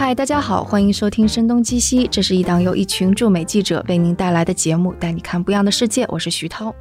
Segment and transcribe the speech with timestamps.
[0.00, 6.06] 嗨，大家好，欢迎收听《声东击西》，这是一档由一群驻美记者为您带来的节目，带你看不一样的世界。
[6.08, 6.74] 我是徐涛。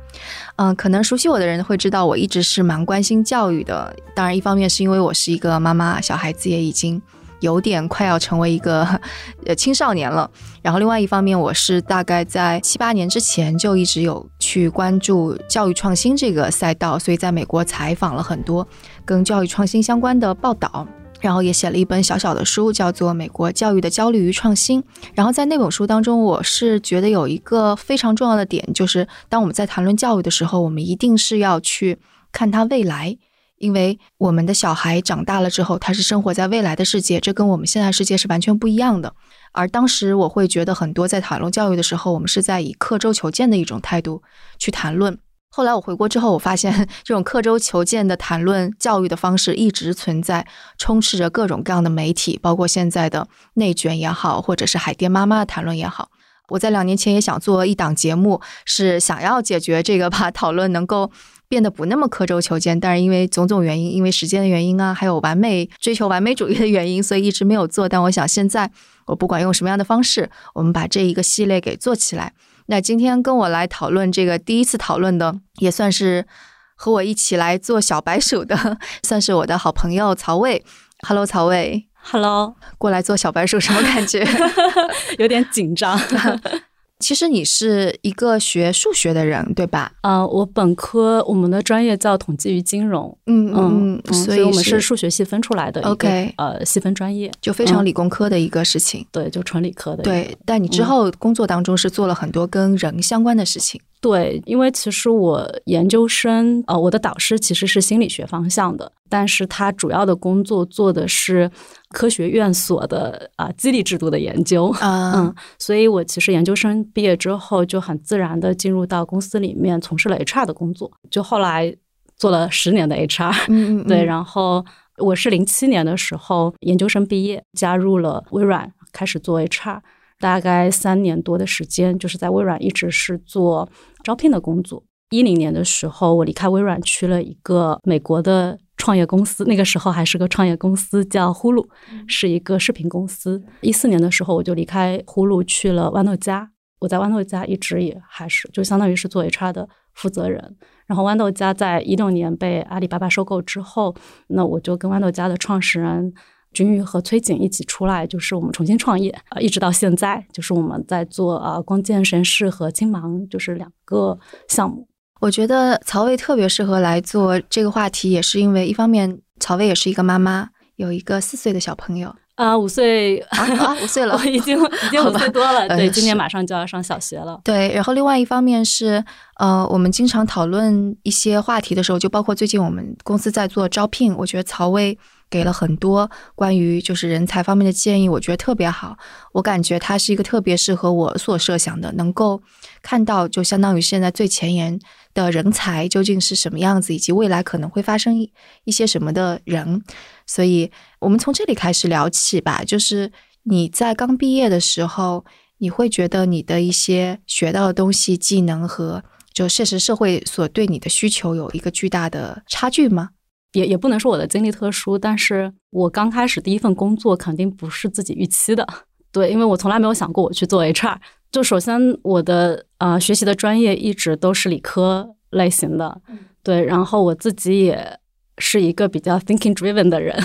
[0.55, 3.93] 嗯，可能熟悉我的人会知道，我一直是蛮关心教育的。
[4.15, 7.01] 当然，一方面是因为我是一个妈妈，小孩子也已经
[7.41, 8.87] 有点快要成为一个
[9.45, 10.31] 呃青少年了。
[10.61, 18.65] 然后，另外一方面，我是大概在七八年之前就一直有去关注教育创新这个赛道，所以在美国采访了很多
[19.03, 20.87] 跟教育创新相关的报道。
[21.19, 24.81] 然后也写了一本小小的书，叫做《美国教育的焦虑与创新》。
[25.13, 31.97] 然后在那本书当中，我是觉得有一个非常重要的点，就是当我们在谈论教育的时候，我们一定是要去
[32.31, 33.17] 看他未来，
[33.57, 39.13] 因为我们的小孩长大了之后，他是生活在未来的世界，这跟我们现在世界是完全不一样的。
[39.51, 44.21] 而当时我会觉得，很多在谈论教育的时候，我们是在以刻舟求剑的一种态度
[44.57, 45.17] 去谈论。
[45.51, 50.45] 后来我回国之后，我发现 这种刻舟求剑的谈论教育的方式一直存在，
[50.77, 56.09] 充斥着各种各样的媒体，包括现在的内卷也好，或者是海淀妈妈的谈论也好。
[56.49, 61.11] 我在两年前也想做一档节目，是想要解决这个， 吧讨论能够
[61.47, 67.89] 变得不那么刻舟求剑，但是因为种种原因，因为时间的原因啊，还有完美追求完美主义的原因，所以一直没有做。
[67.89, 68.71] 但我想现在，
[69.07, 72.33] 我不管用什么样的方式，我们把这一个系列给做起来。
[72.71, 76.27] 那今天跟我来讨论这个第一次讨论的，也算是
[76.75, 80.63] 和我一起来做小白鼠的， 算是我的好朋友曹魏。
[81.07, 81.87] Hello，曹魏。
[82.01, 84.23] Hello，过来做小白鼠什么感觉？
[85.17, 85.99] 有点紧张。
[86.99, 89.91] 其实你是一个学数学的人，对吧？
[90.01, 95.81] 啊，我本科我们的专业叫统计与金融，嗯嗯，所以我们是数学细分出来的。
[95.83, 99.05] OK，呃，细分专业就非常理工科的一个事情。
[99.11, 100.03] 对，就纯理科的。
[100.03, 103.79] 对，但你之后工作当中是做了很多跟人相关的事情。
[104.01, 111.51] 对，因为其实我研究生，呃，我的导师其实是心理学方向的，但是他主要的工作做的是
[111.89, 121.75] 科学院所的啊激励制度的研究啊，嗯，所以我其实研究生毕业之后就很自然的进入到公司里面从事了 HR 的工作，就后来
[122.15, 124.65] 做了十年的 HR，嗯嗯，对，然后
[124.97, 129.81] 我是零七年的时候研究生毕业，加入了微软，开始做 HR。
[130.19, 133.69] 大概三年多的时间，就是在微软一直是做
[134.03, 134.83] 招聘的工作。
[135.11, 141.67] 一零年的时候，我离开微软去了一个美国的创业公司，那个时候还是个创业公司，叫呼噜，
[142.05, 143.41] 是一个视频公司。
[143.61, 146.47] 一四年的时候，我就离开呼噜去了豌豆荚。
[146.79, 150.55] 我在豌豆荚一直也还是就相当于是做 HR 的负责人。
[150.85, 153.95] 然后豌豆荚在一六年被阿里巴巴收购之后，
[154.27, 156.13] 那我就跟豌豆荚的创始人。
[156.51, 164.17] 君宇和崔景一起出来，就是我们重新创业啊，一直到现在，就是我们在做啊光剑实验室和青芒，就是两个
[164.47, 164.87] 项目。
[165.21, 177.39] 我觉得曹魏特别适合来做这个话题，也是因为一方面曹魏也是一个妈妈，有一个四岁的小朋友啊，五岁啊，五岁了， 已经已经五岁多了，对，今年马上就要上小学了。
[177.43, 179.03] 对，然后另外一方面是，
[179.35, 184.97] 呃，我们经常讨论一些话题的时候，就包括最近我们公司在做招聘，我觉得曹魏。
[185.29, 188.97] 给了很多关于就是人才方面的建议，我觉得特别好。
[189.33, 192.41] 我感觉他是一个特别适合我所设想的，能够
[192.81, 194.79] 看到就相当于现在最前沿
[195.13, 198.17] 的人才究竟是什么样子，以及未来可能会发生
[198.63, 199.83] 一些什么的人。
[200.25, 202.63] 所以，我们从这里开始聊起吧。
[202.63, 203.11] 就是
[203.43, 205.25] 你在刚毕业的时候，
[205.59, 209.03] 你会觉得你的一些学到的东西、技能和
[209.33, 213.09] 就现实社会所对你的需求有一个巨大的差距吗？
[213.53, 218.67] 也也不能说我的经历特殊，但是我刚开始第一份工作肯定不是自己预期的，
[219.11, 220.97] 对，因为我从来没有想过我去做 HR。
[221.31, 226.01] 就首先我的呃学习的专业一直都是理科类型的，
[226.43, 227.99] 对，然后我自己也
[228.37, 230.15] 是一个比较 thinking driven 的人，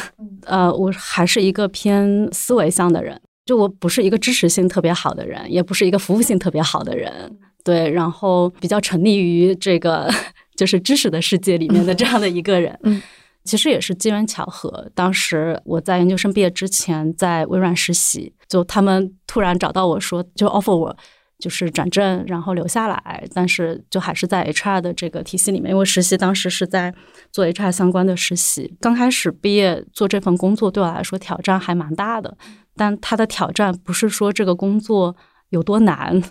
[0.45, 10.11] 呃，我还是一个偏思维向的人，就我不是一个支持性特别好的人，也不是一个服务性特别好的人，对，然后比较沉溺于这个。
[10.56, 13.03] 就是知识的世界里面的这样的一个人，嗯，
[13.44, 14.91] 其实也是机缘巧合。
[14.95, 20.97] 当时我在研究生毕业之前在微软实习，就他们突然找到我说，就 offer 我
[21.39, 23.24] 就是转正，然后留下来。
[23.34, 26.95] 但是就还是在 HR 的这个体系里面，因为实习当时是在
[27.33, 28.77] 做 HR 相关的实习。
[28.80, 32.36] 刚开始毕业做这份工作对我来说挑战还蛮大的，
[32.77, 35.16] 但它的挑战不是说这个工作
[35.50, 36.22] 有多难。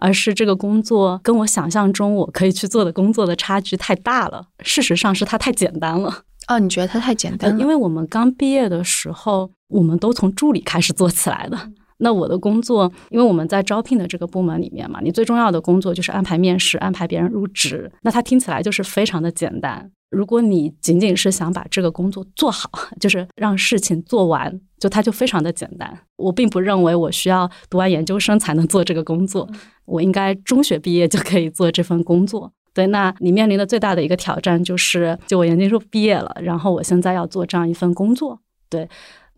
[0.00, 4.44] 而是这个工作跟我想象中我可以去做的工作的差距太大了。
[4.64, 6.22] 事实上是它太简单了。
[6.48, 7.56] 哦，你觉得它太简单？
[7.58, 11.56] 因为我们刚毕业的时候，我们都从助理开始做起来的。
[11.98, 17.92] 那我的工作，因为我们在招聘的这个部门里面嘛，你最重要的工作就是安排面试，安排别人入职。
[18.02, 19.90] 那它听起来就是非常的简单。
[20.10, 25.96] 如果你仅仅是想把这个工作做好， 就是让事情做完就它就非常的简单。
[26.16, 29.48] 我并不认为我需要读完研究生才能做这个工作，
[29.84, 32.52] 我应该中学毕业就可以做这份工作。
[32.72, 38.40] 对，那你面临的最大的一个挑战就是，就我研究生毕业了，然后我现在要做这样一份工作。
[38.68, 38.88] 对，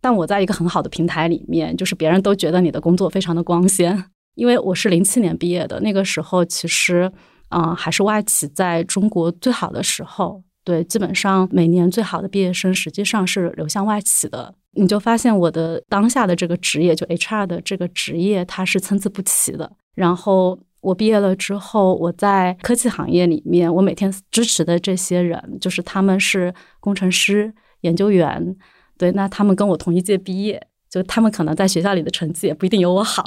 [0.01, 4.05] 但我在一个很好的平台里面，就是别人都觉得你的工作非常的光鲜，
[4.35, 7.11] 因为我是零七年毕业的，那个时候其实，
[7.49, 10.43] 嗯，还是外企在中国最好的时候。
[10.65, 14.55] 对，基本上每年最好的毕业生实际上是流向外企的。
[14.75, 19.71] 你就发现我的当下的这个职业，就 HR 的这个职业，它是参差不齐的。
[19.95, 28.57] 然后我毕业了之后，我在科技行业里面，我每天支持的这些人，就是他们是工程师、研究员。
[28.97, 30.69] 对，那他们跟我同一届毕业。
[30.93, 33.25] 就他们可能在学校里的成绩也不一定有我好，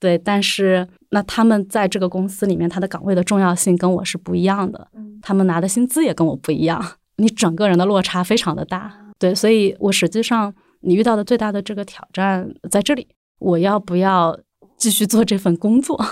[0.00, 4.88] 对，但是那他们在这个公司里面，他的岗位的重要性跟我是不一样的，
[5.20, 6.82] 他们拿的薪资也跟我不一样，
[7.16, 13.06] 你整个人的落差非常的大，对，所以我实际上你遇到的最大的这个挑战在这里，
[13.40, 14.40] 我要不要
[14.78, 16.02] 继续做这份工作？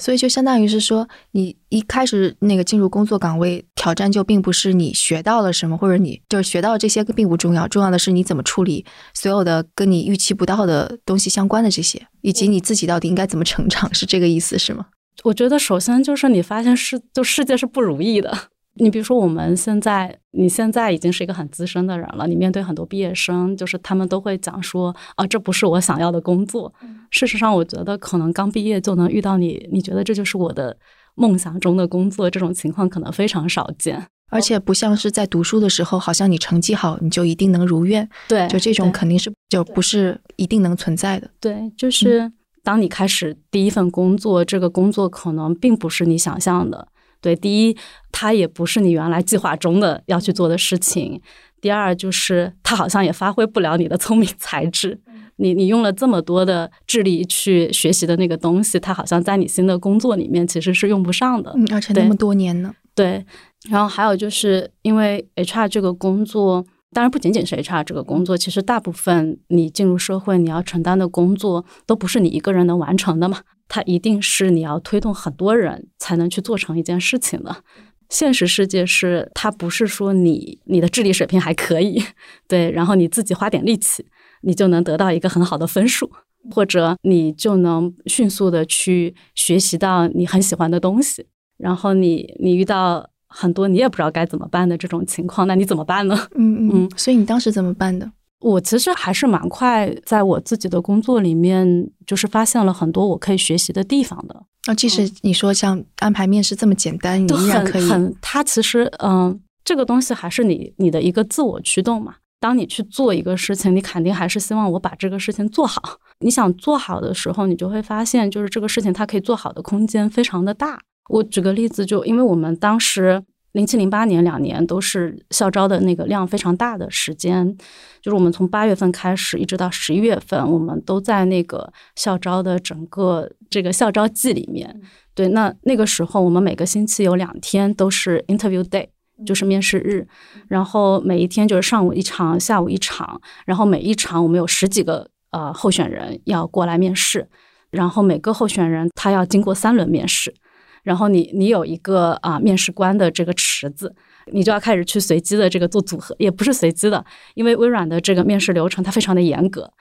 [0.00, 14.86] 所以就相当于是说，你一开始那个进入工作岗位，挑战就并不是你学到了什么，或者你就是学到这些并不重要，重要的是你怎么处理所有的跟你预期不到的东西相关的这些，以及你自己到底应该怎么成长，是这个意思是吗？
[15.22, 18.48] 我觉得首先就是你发现世就世界是不如意的。
[18.74, 22.26] 你比如说，我们现在，你现在已经是一个很资深的人了。
[22.26, 26.72] 你面对很多毕业生，就是他们都会讲说：“啊，这不是我想要的工作。”
[27.10, 30.76] 事实上，我觉得可能刚毕业就能遇到你，你觉得这就是我的
[31.16, 34.06] 梦想中的工作，这种情况可能非常少见。
[34.30, 38.08] 而且不像是在读书的时候，好像你成绩好你就一定能如愿。
[38.28, 41.28] 对，就这种肯定是就不是一定能存在的。
[41.40, 42.30] 对，就是
[42.62, 46.86] 当你开始第一份工作，这个工作可能并不是你想象的。
[47.20, 47.76] 对，第一，
[48.10, 51.20] 它也不是你原来计划中的要去做的事情；
[51.60, 55.00] 第二，就是它好像也发挥不了你的聪明才智。
[55.36, 61.50] 你你用了这么多的智力去学习的那个东西，它好像在你新的工作里面其实是用不上的。
[61.56, 62.74] 嗯，而且那么多年呢。
[62.94, 63.24] 对，
[63.70, 73.42] 然后还有就是因为 HR 这个工作，当然不仅仅是 HR 这个工作，其实大部分你进入社会你要承担的工作，都不是你一个人能完成的嘛。
[73.68, 77.62] 它一定是你要推动很多人才能去做成一件事情的。
[78.08, 82.02] 现实世界是，它不是说你你的智力水平还可以，
[82.48, 84.04] 对，然后你自己花点力气，
[84.42, 86.10] 你就能得到一个很好的分数，
[86.50, 91.26] 或者你就能迅速的去学习到你很喜欢的东西。
[91.56, 96.18] 然后你你遇到很多你也不知道该怎么办的这种情况，那你怎么办呢？
[96.34, 98.10] 嗯嗯，所以你当时怎么办的？
[98.40, 104.34] 我其实还是蛮快，在我自己的工作里面，就是发现了很多我可以学习的地方的。
[104.66, 107.88] 啊，即使你说像安排面试这么简单，你依然可以。
[107.88, 112.16] 很，它其实，嗯，这个东西还是你你的一个自我驱动嘛。
[112.40, 115.82] 当你去做一个事情，你肯定还是希望我把这个事情做好。
[116.20, 120.80] 你想做好的时候，你就会发现，就是这个事情它可以做好的空间非常的大。
[121.10, 123.22] 我举个例子，就因为我们当时。
[123.52, 127.52] 零七零八年两年都是校招的那个量非常大的时间，
[128.00, 134.80] 就是我们从八月份开始一直到十一月份，我们都在那个校招的整个这个校招季里面。
[135.16, 138.86] 对，那那个时候我们每个星期有两天都是 interview day，
[139.26, 140.06] 就是面试日，
[140.46, 147.28] 然后每一天就是上午一场，下午一场，然后每一场我们有十几个呃候选人要过来面试，
[147.72, 150.32] 然后每个候选人他要经过三轮面试。
[150.82, 153.94] 然后你你有一个啊面试官的这个池子，
[154.32, 159.72] 你就要开始去随机的这个做组合，也不是随机的，因为微软的这个面试流程它非常的严格，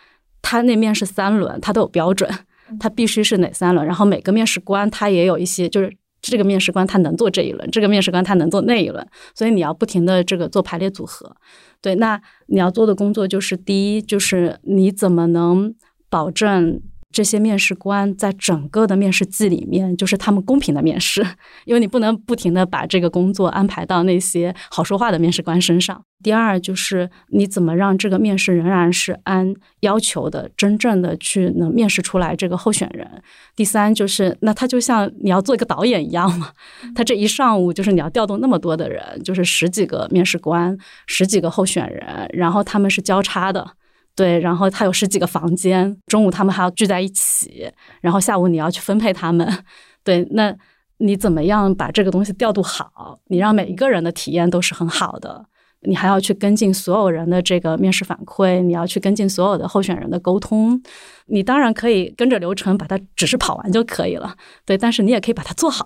[0.42, 2.30] 它那面试三轮它都有标准，
[2.80, 11.36] 它必须是哪三轮，然后每个面试官他也有一些，就是这个面试官他能做这一轮，这个面试官他能做那一轮，所以你要不停的这个做排列组合。
[11.82, 15.74] 对，那你要做的工作就是第一，就是你怎么能
[16.10, 16.82] 保证。
[17.12, 21.26] 这些面试官在整个的面试季里面，就是他们公平的面试，
[21.66, 26.04] 因为你不能不停的把这个工作安排到那些好说话的面试官身上。
[26.22, 33.10] 第二，就是你怎么让这个面试仍然是按要求的，真正的去能面试出来这个候选人。
[33.56, 36.52] 第三，就是那他就像你要做一个导演一样嘛，
[36.94, 43.79] 他这一上午就是你要调动那么多的人，就是十几个面试官，十几个候选人，然后他们是交叉的。
[44.20, 47.72] 对，然后他有十几个房间，中午他们还要聚在一起，
[48.02, 49.48] 然后下午你要去分配他们。
[50.04, 50.54] 对，那
[50.98, 53.18] 你怎么样把这个东西调度好？
[53.28, 55.46] 你让每一个人的体验都是很好的，
[55.84, 60.78] 你还要去跟进所有人的这个面试反馈，你要去跟进所有的候选人的沟通。
[61.28, 64.36] 你当然可以跟着流程把它只是跑完就可以了，
[64.66, 65.86] 对，但是你也可以把它做好。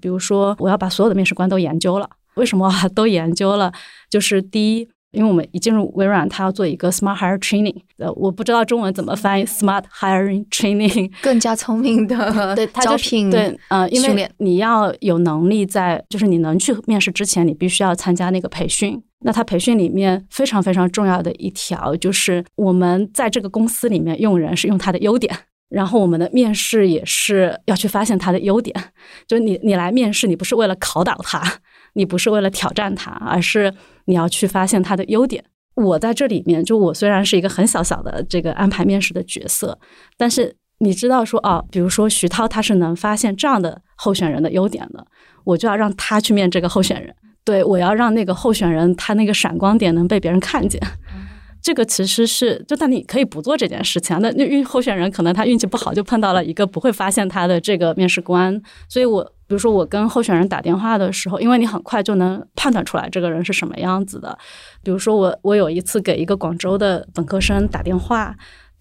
[0.00, 3.70] 比如说我要把所有的面试官都研究了，为什么都研究了？
[4.08, 4.88] 就是第一。
[5.12, 19.02] 因为我们一进入微软，它要做一个 smart hire training，呃，我不知道中文怎么翻译 smart hiring training，更加聪明的 对招聘对，呃，因为你要有能力在，就是你能去面试之前，你必须要参加那个培训。
[19.22, 25.36] 那他培训里面非常非常重要的一条，就是我们在这个公司里面用人是用他的优点，
[25.68, 28.74] 然后我们的面试也是要去发现他的优点。
[29.28, 31.42] 就是你你来面试，你不是为了考倒他，
[31.94, 33.72] 你不是为了挑战他，而是
[34.06, 35.44] 你要去发现他的优点。
[35.74, 39.78] 我在这里面，就我虽然是一个很小小的这个安排面试的角色，
[40.16, 45.06] 但是你知道说哦，比如说徐涛他是能发现这样的候选人的优点的，
[45.44, 47.14] 我就要让他去面这个候选人。
[47.44, 50.80] 对，我要让那个候选人他那个闪光点能被别人看见。
[51.62, 54.18] 这个其实是，就但你可以不做这件事情啊。
[54.22, 58.60] 那那运候选人可能他运气不好，就碰到了一个不会发现他的这个面试官。
[58.88, 64.38] 所以我比如说我跟候选人打电话的时候，因为你很快就能判断出来这个人是什么样子的。
[64.84, 68.32] 比如说我我有一次给一个广州的本科生打电话。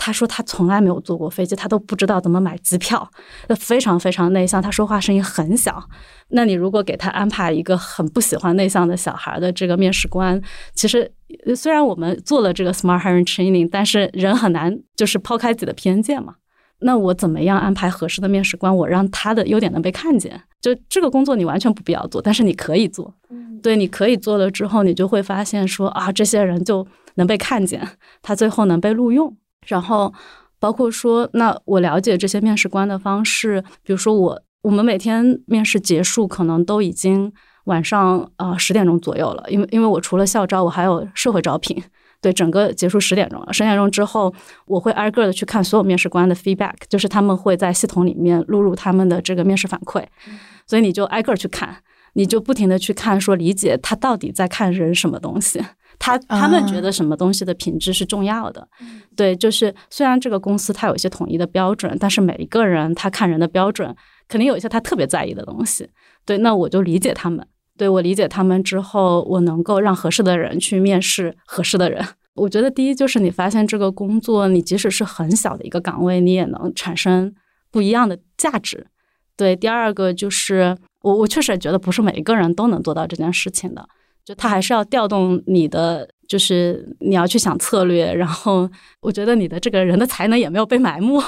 [0.01, 3.05] 他说他从来没有坐过飞机，他都不知道怎么买机票，
[3.59, 4.61] 非常非常内向。
[4.61, 5.83] 他说话声音很小。
[6.29, 10.41] 那你如果给他安排一个很不喜欢内向的小孩的这个面试官，
[10.73, 11.11] 其实
[11.53, 16.35] 虽然我们做了这个 smart hiring training，但是人很难就是抛开自己的偏见嘛。
[16.81, 18.75] 那我怎么样安排合适的面试官？
[18.75, 20.41] 我让他的优点能被看见。
[20.61, 23.13] 就这个工作你完全不必要做，但是你可以做。
[23.61, 27.85] 对，你可以做了之后，你就会发现说啊，这些人就能被看见，
[28.21, 29.35] 他最后能被录用。
[29.67, 30.13] 然后，
[30.59, 37.31] 包括说，那我了解这些面试官的方式，比如说我我们每天面试结束，可能都已经
[37.65, 41.81] 晚上啊十点钟左右了，因为因为我除了校招，我还有社会招聘，
[42.21, 43.53] 对，整个结束十点钟了。
[43.53, 44.33] 十点钟之后，
[44.65, 50.03] 我会挨个的去看所有面试官的 feedback，就是他们会在系统里面录入他们的这个面试反馈，
[50.67, 51.77] 所以你就挨个去看，
[52.13, 55.63] 你就不停的去看，说理解他到底在看人什么东西。
[55.97, 58.65] 他他们觉得什么东西的品质是重要的，
[59.17, 63.93] 对，就是虽然这个公司它有一些统一的标准，但是每一个人他看人的标准
[64.29, 65.89] 肯定有一些他特别在意的东西。
[66.25, 67.45] 对，那我就理解他们，
[67.79, 72.05] 对我理解他们之后，我能够让合适的人去面试合适的人。
[72.35, 77.33] 我觉得第一就是你发现这个工作，你即使是很小的一个岗位，你也能产生
[77.71, 78.85] 不一样的价值。
[79.37, 83.87] 对，第二个就是我我确实觉得不是每一个人都能做到这件事情的。
[84.25, 88.69] 就他还是要调动你的，就是你要去想策略，然后
[89.01, 91.19] 我觉得你的这个人的才能也没有被埋没，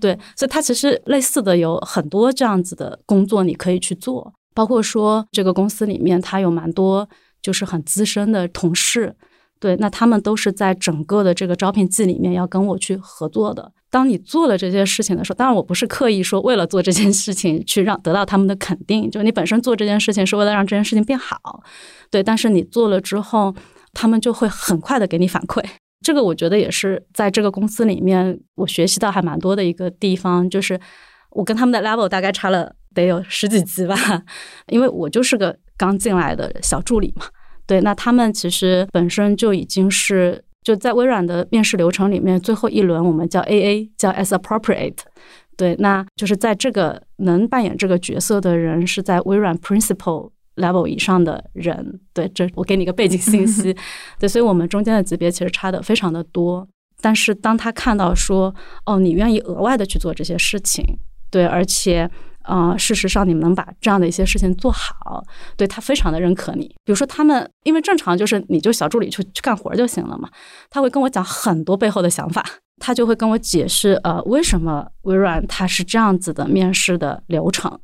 [0.00, 7.08] 对，所以他其实类似的有很多这样子的工作你可以去做，包括说这个公司里面他有蛮多
[7.42, 9.14] 就是很资深的同事，
[9.58, 13.72] 对，那他们都是在整个的这个招聘季里面要跟我去合作的。
[13.90, 21.62] 当你做了这些事情的时候，当然我不是刻意说为了做这件事情去让得到他们的肯定，就你本身做这件事情是为了让这件事情变好，
[22.10, 22.22] 对。
[22.22, 23.52] 但是你做了之后，
[23.92, 25.64] 他们就会很快的给你反馈。
[26.02, 30.80] 这个我觉得也是在这个公司里面我学习到还蛮多的一个地方，就是
[31.30, 33.96] 我跟他们的 level 大概差了得有十几集吧，
[34.68, 37.26] 因为我就是个刚进来的小助理嘛，
[37.66, 37.80] 对。
[37.80, 40.44] 那他们其实本身就已经是。
[40.62, 44.98] 就在微软的面试流程里面，最后一轮我们叫 A A，叫 as appropriate。
[45.56, 51.98] 对，那就是在这个能扮演这个角色的人是在微软 principal level 以上的人。
[52.12, 53.74] 对，这我给你个背景信息。
[54.20, 56.68] 对，所以我们中间的级别其实差的非常的多。
[57.00, 58.54] 但是当他看到说，
[58.84, 60.84] 哦，你愿意额外的去做这些事情，
[61.30, 62.08] 对，而且。
[62.50, 65.22] 啊，事实上，你们能把这样的一些事情做好，
[65.56, 66.66] 对他非常的认可你。
[66.84, 70.28] 比如说，他们因为正常就是你就小助理去去干活就行了嘛，
[70.68, 72.44] 他会跟我讲很多背后的想法，
[72.80, 77.78] 他就会跟我解释，呃，为什么微软它是这样子的面试的流程，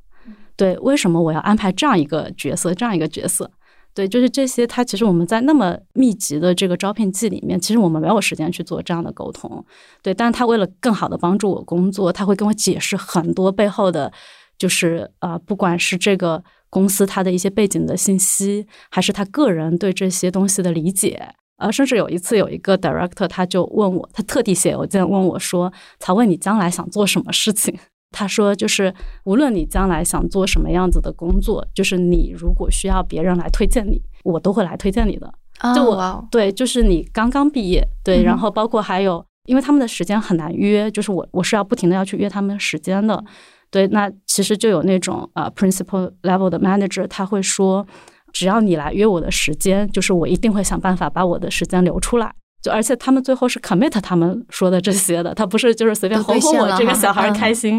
[0.56, 3.48] 对，为什么我要安排这样一个角色，这样一个角色，
[3.94, 4.66] 对，就是这些。
[4.66, 9.64] 他其实我们在那么密集的这个招聘季里面，其实我们没有时间去做这样的沟通，
[10.02, 10.12] 对。
[10.12, 14.12] 但是他为了更好的帮助我工作，他会跟我解释很多背后的。
[14.58, 27.78] 就是啊，不管是这个公司它的一些背景的信息，还是他个人对这些东西的理解，呃，甚至有一次有一个 director 他就问我，他特地写邮件问我说：“曹问你将来想做什么事情？”
[28.12, 28.94] 他说：“就是
[29.24, 35.32] 无论你将来想做什么样子的工作，就是你如果需要别人来推荐你，我都会来推荐你的。
[35.74, 35.94] 就我
[36.30, 43.22] 对，就是你刚刚毕业，对，然后包括还有，因为他们的时间很难约，就是我我是要不停的要去约他们时间的。”
[43.70, 47.86] 对，那其实就有那种呃，principal level 的 manager，他会说，
[48.32, 52.32] 只要你来约我的时间，就是我一定会想办法把我的时间留出来。
[52.62, 57.78] 就而且他们最后是 commit 他们说的这些的，他不是就是随便哄哄我这个小孩开心。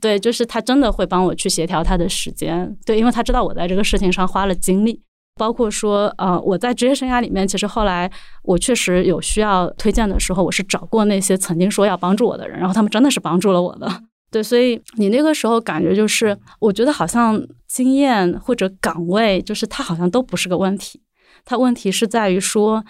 [0.00, 2.76] 对，就是他真的会帮我去协调他的时间。
[2.86, 5.02] 对，因为他知道我在这个事情上花了精力。
[5.36, 8.08] 包括说，呃，我在职业生涯里面，其实后来
[8.44, 13.88] 我确实有需要推荐的时候，我是找过那些曾经说要帮助我的人，然后他们真的是帮助了我的。
[14.34, 21.00] 对，所以你那个时候感觉就是，我觉得好像经验或者岗位，就是它好像都不是个问题，
[21.44, 22.84] 它问题是在于说。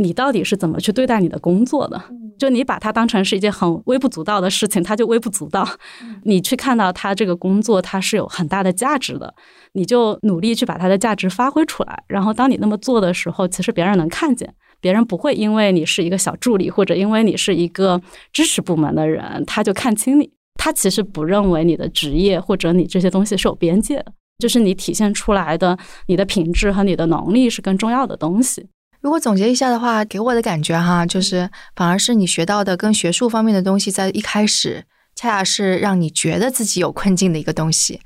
[0.00, 2.00] 你到底是怎么去对待你的工作的？
[2.38, 5.68] 就你把它当成是一件很微不足道的事情，它就微不足道。
[6.22, 9.34] 你去看到它这个工作，它是有很大的价值的，
[9.72, 12.04] 你就努力去把它的价值发挥出来。
[12.06, 18.00] 然后，当你那么做的时候，其实别人能看见，别人不会因为你是一个小助理，或者因为你是一个
[18.32, 20.30] 支持部门的人，他就看清你。
[20.58, 28.66] 他其实不认为你的职业或者你这些东西是有边界的，就是你体现出来的你的品质和你的能力是更重要的东西。
[29.00, 34.84] 如果总结一下的话，给我的感觉哈，就是反而是你学到的跟学术方面的东西，在一开始
[35.14, 38.00] 恰恰是让你觉得自己有困境的一个东西，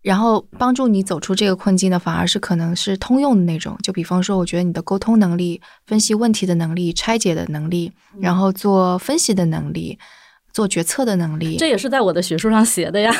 [0.00, 3.76] 然后帮助你走出这个困境的，反而是可能是通用的那种。
[3.82, 9.98] 就比方说，我觉得你的沟通能力、分析问题的能力、拆解的能力，然后做分析的能力、
[10.52, 13.14] 做决策的能力，这也是在我的学术上写的呀。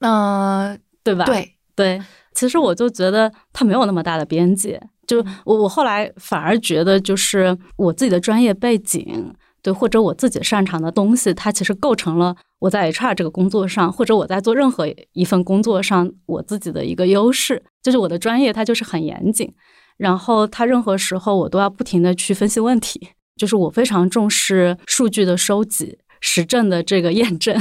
[0.00, 1.24] 嗯， 对吧？
[1.24, 2.02] 对对，
[2.34, 4.80] 其实我就觉得它没有那么大的边界。
[5.06, 19.52] 就我，我后来反而觉得，就是我自己的专业背景，对，或者我自己擅长的东西，它其实构成了我在 HR 这个工作上，或者我在做任何一份工作上，我自己的一个优势，就是我的专业它就是很严谨，
[19.98, 27.54] 然后它任何时候我都要不停的去分析问题，就是我非常重视数据的收集、实证的这个验证。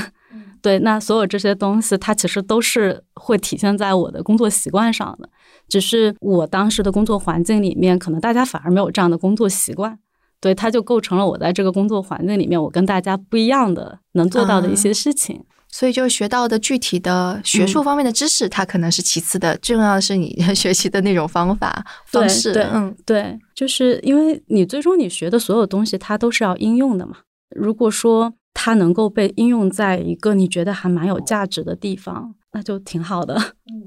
[0.61, 5.29] 对，那所有这些东西，它其实都是会体现在我的工作习惯上的。
[5.67, 9.99] 只是我当时的工作环境里面，可能大家反而没有这样的工作习惯，
[10.39, 15.43] 对，它就构成了我在这个工作环境里面，我跟大家不一样的能做到的一些事情。
[15.67, 22.53] 所以，就学到的具体的学术方面的知识，它可能是其次的，重要的是你 学习的那种方法方式。
[22.53, 27.17] 对嗯，对，就是因为你最终你学的所有东西，它都是要应用的嘛。
[27.49, 33.35] 如果说它能够被应用在一个你觉得还蛮有价值的地方，那就挺好的。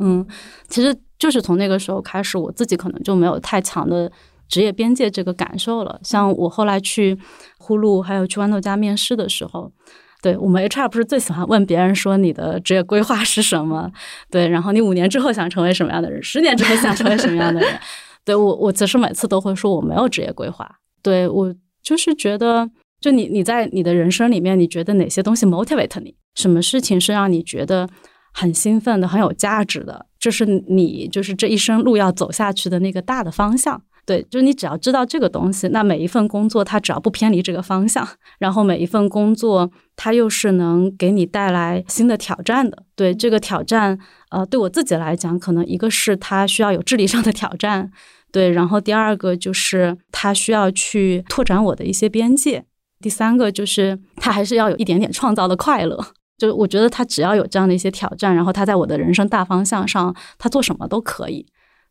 [0.00, 0.26] 嗯，
[0.68, 4.10] 其实就是从那个时候开始，我自己可能就没有太强的
[4.48, 6.00] 职业边界这个感受了。
[6.02, 7.16] 像我后来去
[7.58, 9.72] 呼噜，还有去豌豆荚面试的时候，
[10.20, 13.90] 对我们 HR 不是最喜欢问别人说你的职业规划是什么？
[14.30, 16.20] 对，然后你五年之后想成为什么样的人？
[16.22, 17.80] 十年之后想成为什么样的人？
[18.24, 20.68] 对我，我其实每次都会说我没有职业规划。
[21.00, 22.68] 对我就是觉得。
[23.00, 26.14] 就你，你在你的人生里面，你觉得哪些东西 motivate 你？
[26.34, 27.88] 什么事情是让你觉得
[28.32, 30.06] 很兴奋的、很有价值的？
[30.18, 33.80] 这是你就是这一生路要走下去的那个大的方向。
[34.04, 38.06] 对，就是你只要知道这个东西，那每一份工作它只要不偏离这个方向，
[38.38, 42.84] 然后每一份工作它又是能给你带来新的挑战的。
[42.94, 43.98] 对这个挑战，
[44.30, 47.90] 呃，对我自己来讲，可能一个是它需要有智力上的挑战，
[48.30, 52.64] 对，然后第二个就是它需要去拓展我的一些边界。
[53.00, 55.96] 第三个就是他还是要有一点点创造的快乐，
[56.38, 61.46] 就是我觉得他只要有这样的一些挑战，然后他在我的人生大方向上，他做什么都可以。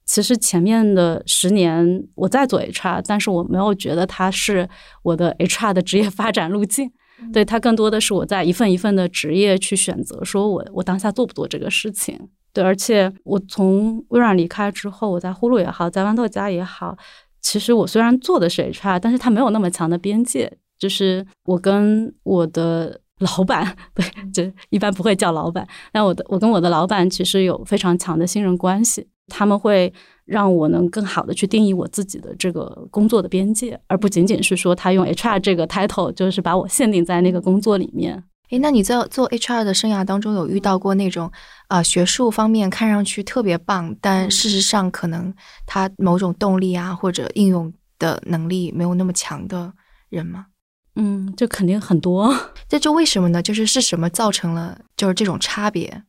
[0.06, 4.70] 其实前面的十年我在做 HR，但是我没有觉得他是
[5.02, 6.92] 我的 HR 的职业发展路径，
[7.34, 12.30] 对他更多的是我在一份一份的职业去选择，说我我当下做不做这个事情。
[12.54, 16.96] 对，而且我从微软离开之后，我在呼噜也好，在豌豆荚也好，
[17.42, 20.58] 其实我虽然做的是 HR，但是他没有那么强的边界。
[20.78, 25.66] 就是我跟我的 老板，对，就一般不会叫老板。
[25.92, 29.94] 但我的我跟我的老板其实有非常强的信任关系，他们会
[30.26, 38.24] 让我能更好的去定义我自己的这个工作的边界，而不仅仅是说他用 HR 这个 title 就是把我限定在那个工作里面。
[38.50, 41.32] 诶，那你在做 HR 的生涯当中有遇到过那种
[41.70, 45.34] 啊学术方面看上去特别棒，但事实上可能
[45.66, 49.74] 他某种动力啊或者应用的能力没有那么强的
[50.10, 50.48] 人吗？
[50.96, 52.34] 嗯，这肯定很多，
[52.70, 53.42] 这就为什么呢？
[53.42, 56.04] 就是是什么造成了就是这种差别？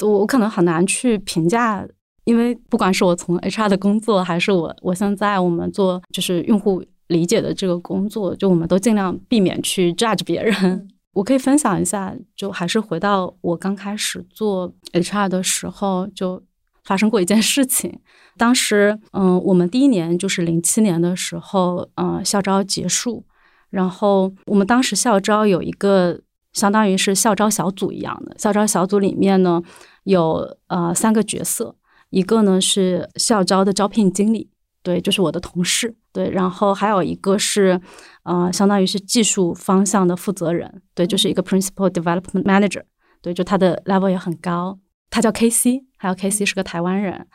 [0.00, 1.86] 我我可能很难去评价，
[2.24, 10.88] 因为不管是我从 HR 的工作，还是我我现在我们做就是用户理解的这个工作，就我们都尽量避免去 judge 别人。
[11.14, 16.42] 我可以分享一下，就还是回到我刚开始做 HR 的时候，就
[16.84, 18.00] 发生过一件事情。
[18.38, 23.24] 当时，嗯，我们第一年就是零七年的时候，嗯，校招结束。
[23.72, 26.20] 然后我们当时校招有一个
[26.52, 29.62] 相当于是校招小组一样的，校招小组里面呢
[30.04, 31.74] 有呃三个角色，
[32.10, 34.50] 一个呢是校招的招聘经理，
[34.82, 37.80] 对，就是我的同事，对，然后还有一个是
[38.24, 42.82] 呃相当于是技术方向的负责人，对，就是一个 principal development manager，
[43.22, 47.26] 对，就他的 level 也很高，他叫 K C，还有 K C 是个台湾人，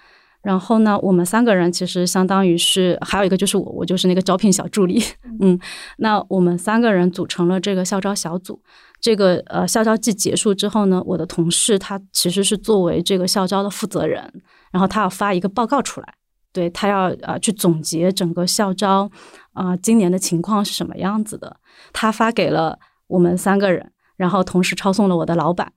[0.43, 5.03] 然后呢，我们三个人其实相当于是还有一个就是我，我就是那个招聘小助理。
[5.41, 5.59] 嗯，
[5.97, 8.61] 那我们三个人组成了这个校招小组。
[9.01, 16.13] 这个呃校招季结束之后呢，我的同事他其实是作为这个校招的负责人，然后他要发一个报告出来，
[16.53, 19.11] 对他要呃去总结整个校招
[19.53, 21.57] 啊今年的情况是什么样子的。
[21.91, 25.73] 他发给了我们三个人，然后同时抄送了我的老板。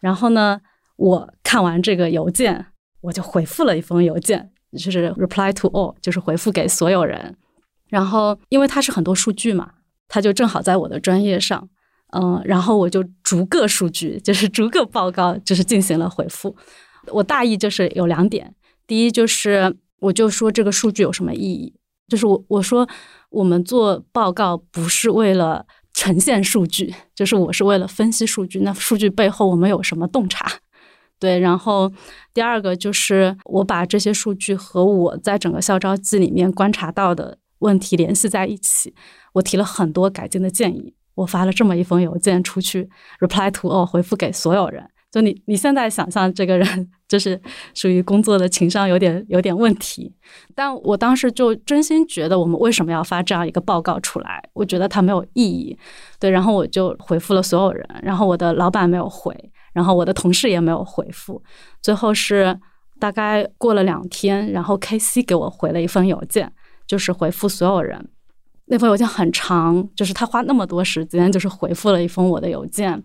[0.00, 0.60] 然后呢，
[0.96, 2.66] 我看完这个邮件。
[3.00, 7.36] 我就回复了一封邮件，就是 reply to all，就是回复给所有人。
[7.88, 9.70] 然后，因为它是很多数据嘛，
[10.08, 11.68] 它就正好在我的专业上，
[12.12, 16.54] 嗯，然后我就逐个数据，就是逐个报告，就是进行了回复。
[17.06, 18.54] 我大意就是有两点，
[18.86, 21.72] 第一就是我就说这个数据有什么意义，
[22.08, 22.86] 就是我我说
[23.30, 28.60] 我们做报告不是为了呈现数据，就是我是为了分析数据。
[28.60, 30.46] 那数据背后我们有什么洞察？
[31.20, 31.92] 对，然后
[32.32, 38.94] 第二个就是我把这些数据和我在整个校招季里面观察到的问题联系在一起，
[39.32, 42.88] 我提了很多改进的建议，我发了这么一封邮件出去
[43.20, 44.88] ，reply to all 回复给所有人。
[45.10, 47.40] 就你你现在想象这个人就是
[47.72, 50.14] 属于工作的情商有点有点问题，
[50.54, 54.50] 但我当时就真心觉得我们为什么要发这样一个报告出来？
[54.52, 55.76] 我觉得它没有意义。
[56.20, 59.34] 对，然后我就回复了所有人，然后我的老板没有回。
[59.72, 61.42] 然后我的同事也没有回复，
[61.80, 62.58] 最后是
[62.98, 66.52] 大概过了两天，然后 K C 给我回了一封邮件，
[66.86, 68.08] 就是回复所有人。
[68.66, 73.02] 那封邮件很长，就是他花那么多时间，就是回复了一封我的邮件，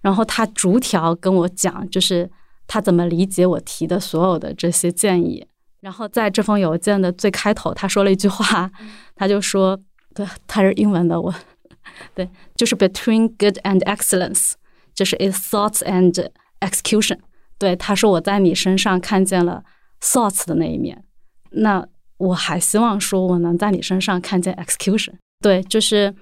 [0.00, 2.30] 然后他逐条跟我讲，就是
[2.66, 5.46] 他怎么理解我提的所有的这些建议。
[5.80, 8.70] 然后在这封邮件的最开头，他说了一句话，
[9.14, 9.78] 他就说
[10.14, 11.34] ：“对，他是英文的，我
[12.14, 14.52] 对，就是 between good and excellence。”
[14.94, 16.30] 就是 is thoughts and
[16.60, 17.18] execution。
[17.58, 19.64] 对，他说我在你身上看见了
[20.00, 21.04] thoughts 的那一面，
[21.50, 25.14] 那我还希望说我能在你身上看见 execution。
[25.40, 26.14] 对，就是。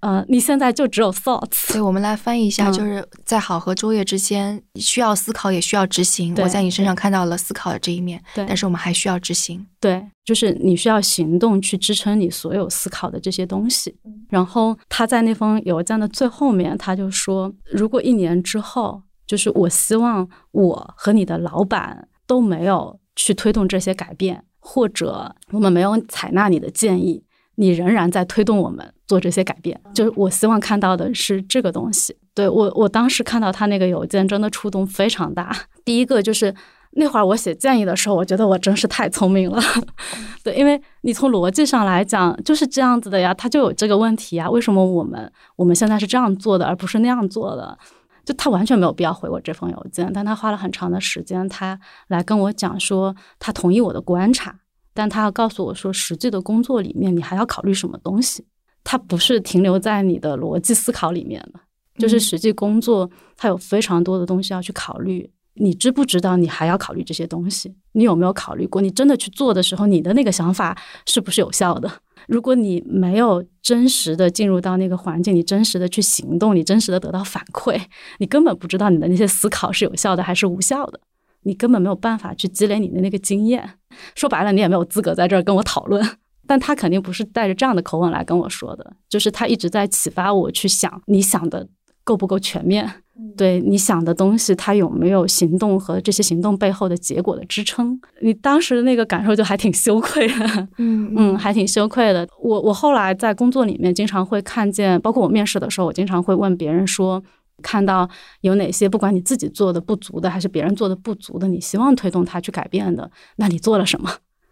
[0.00, 1.72] 呃，你现在就只有 thoughts。
[1.72, 6.34] 对，我们来翻译一下，就是在好和卓越之间，需要思考也需要执行。
[6.38, 9.66] 我在你身上看到了思考的这一面，对，但是我们还需要执行。
[9.78, 13.94] 对，就是你需要行动去支撑你所有思考的这些东西。
[14.30, 27.24] 然后他在那封邮件的最后面，他就说，如果一年之后，就是我希望我和你的老板都没有去推动这些改变，或者我们没有采纳你的建议。
[27.56, 32.16] 你仍然在推动我们做这些改变，就是我希望看到的是这个东西。
[32.32, 35.50] 对我，我当时看到他那个邮件，真的触动非常大。
[35.84, 36.54] 第一个就是
[36.92, 39.60] 那会儿我写建议的时候，我觉得我真是太聪明了。
[40.44, 44.48] 对，因为你从逻辑上来讲就是这样子的呀，他就有这个问题呀。
[44.48, 47.76] 为什么我们我们现在是这样做的，而不是那样做的？
[48.24, 54.54] 就他完全没有必要回我这封邮件，但他花了很长的时间，他来跟我讲说他同意我的观察。
[54.92, 58.44] 但他要告诉我说，实际的工作里面你还要考虑什么东西？
[58.82, 61.60] 它不是停留在你的逻辑思考里面的，
[61.98, 65.30] 就是实际工作它有非常多的东西要去考虑。
[65.54, 67.74] 你知不知道你还要考虑这些东西？
[67.92, 68.80] 你有没有考虑过？
[68.80, 71.90] 你真的去做的时候，你的那个想法是不是有效的？
[72.28, 77.78] 如果你没有真实的进入到那个环境，你真实的去行动，你真实的得到反馈，
[78.18, 81.00] 你根本不知道你的那些思考是有效的还是无效的。
[81.42, 83.68] 你根本没有办法去积累你的那个经验，
[84.14, 86.02] 说白了，你也没有资格在这儿跟我讨论。
[86.50, 91.64] 但他肯定不是带着这样的口吻来跟我说的，就是他一直在启发我去想，你想的
[92.02, 92.92] 够不够全面？
[93.36, 97.96] 对你想的东西，他有没有行动和这些行动背后的结果的支撑？
[98.20, 102.26] 你当时的那个感受就还挺羞愧的， 嗯嗯，还挺羞愧的。
[102.42, 107.22] 我我后来在工作里面经常会看见，包括我面试的时候，我经常会问别人说。
[107.62, 108.08] 看到
[108.40, 114.10] 有哪些不管你自己做的不足的，还是别人做的不足的，你希望推动他去改变的，那你做了什么？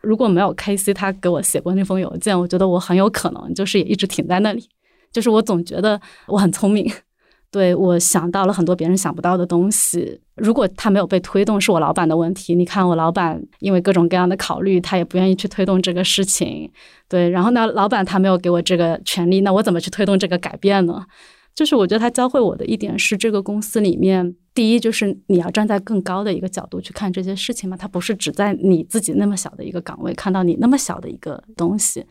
[0.08, 4.66] 如果没有 K C 他给我写过那封邮件，我觉得我很有可能就是也一直停在那里。
[5.12, 6.90] 就是我总觉得我很聪明，
[7.52, 10.18] 对我想到了很多别人想不到的东西。
[10.36, 12.54] 如果他没有被推动，是我老板的问题。
[12.54, 16.70] 你看我老板因为各种各样的考虑，他也不愿意去推动这个事情。
[17.06, 21.04] 对，然后呢，老板他没有给我这个权利，那我怎么去推动这个改变呢？
[21.54, 32.04] 就是我觉得他教会我的一点是，这个公司里面，第一就是你要站在更高的一个角度去看这些事情嘛，它不是只在你自己那么小的一个岗位看到你那么小的一个东西。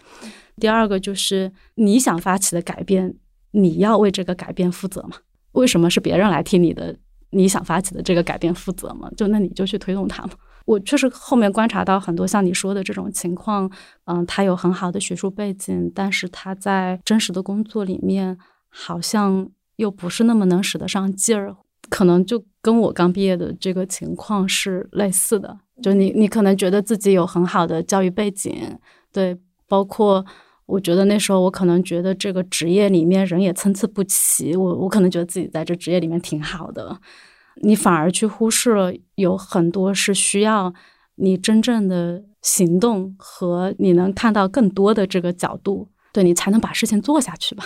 [0.56, 3.14] 第二个就是你想发起的改变，
[3.52, 5.18] 你要为这个改变负责嘛？
[5.52, 6.96] 为什么是别人来替你的
[7.32, 9.12] 你想发起的这个改变负责嘛？
[9.18, 10.30] 就那你就去推动它嘛。
[10.64, 13.70] 我确实后面观察到很多像你说的这种情况，
[14.06, 18.38] 嗯，他有很好的学术背景，但是他在真实的工作里面。
[18.70, 21.56] 好像又不是那么能使得上劲儿，
[21.90, 25.58] 可能就跟我刚毕业的这个情况是类似的。
[25.82, 28.78] 就你你可能觉得自己有很好的教育背景，
[29.12, 30.26] 对，包括
[30.66, 37.00] 我觉得那时候我可能觉得这个职业里面人也参差不齐，我我可能觉得自己在这职业里面挺好的，
[37.62, 40.74] 你反而去忽视了有很多是需要
[41.16, 45.88] 你真正的行动和你能看到更多的这个角度。
[46.18, 47.64] 对你才能把事情做下去吧。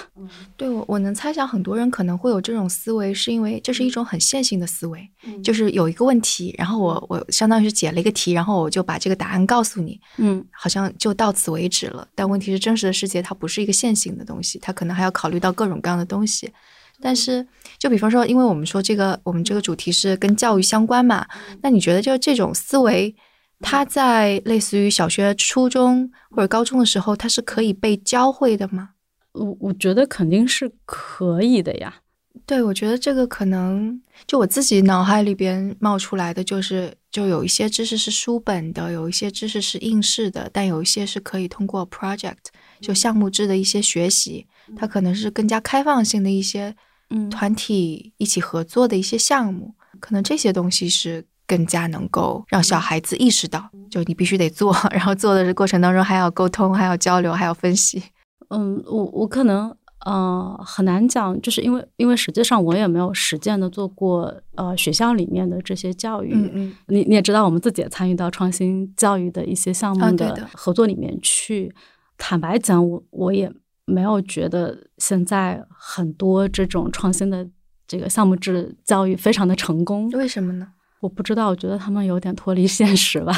[0.57, 5.09] 对我，我能猜想很多人可能会有这种思维，是因为这是一种很线性的思维，
[5.41, 12.05] 就是有一个问题，然后我我相当于是解了一个题，然后我就把这个答案告诉你，嗯，好像就到此为止了。
[12.13, 16.51] 但问题是，真实的世界它不是一个线性的东西，它可能还要考虑到各种各样的东西。
[16.99, 17.47] 但是，
[17.79, 21.25] 就比方说，因为我们说这个，我们这个主题是跟教育相关嘛，
[21.61, 23.15] 那你觉得就这种思维？
[23.61, 28.89] 他在类似于小学、初中或者高中的时候，他是可以被教会的吗？
[29.33, 32.01] 我我觉得肯定是可以的呀。
[32.45, 42.37] 对，我觉得这个可能就我自己脑海里边冒出来的，就是就有一些知识是书本的，有一些知识是应试的，但有一些是可以通过 project
[42.81, 46.75] 就项目制的一些学习，它可能是更加开放性的一些
[47.09, 51.25] 嗯团体一起合作的一些项目，可能这些东西是。
[51.51, 58.01] 更加能够让小孩子意识到，就你必须得做， 然后做的这过程当中还要沟通，还要交流，还要分析。
[58.47, 66.31] 嗯，我我可能呃很难讲，就是因为因为实际上我也没有实践的做过呃学校里面的这些教育。
[66.33, 71.75] 嗯嗯，你你也知道，我们自己也参与到创新教育的一些项目的合作里面去。
[72.17, 73.51] 坦白讲，我我也
[73.83, 77.45] 没有觉得现在很多这种创新的
[77.85, 80.09] 这个项目制教育非常的成功。
[80.11, 80.67] 为什么呢？
[81.01, 83.33] 我不知道，我觉得他们有点脱离现实吧。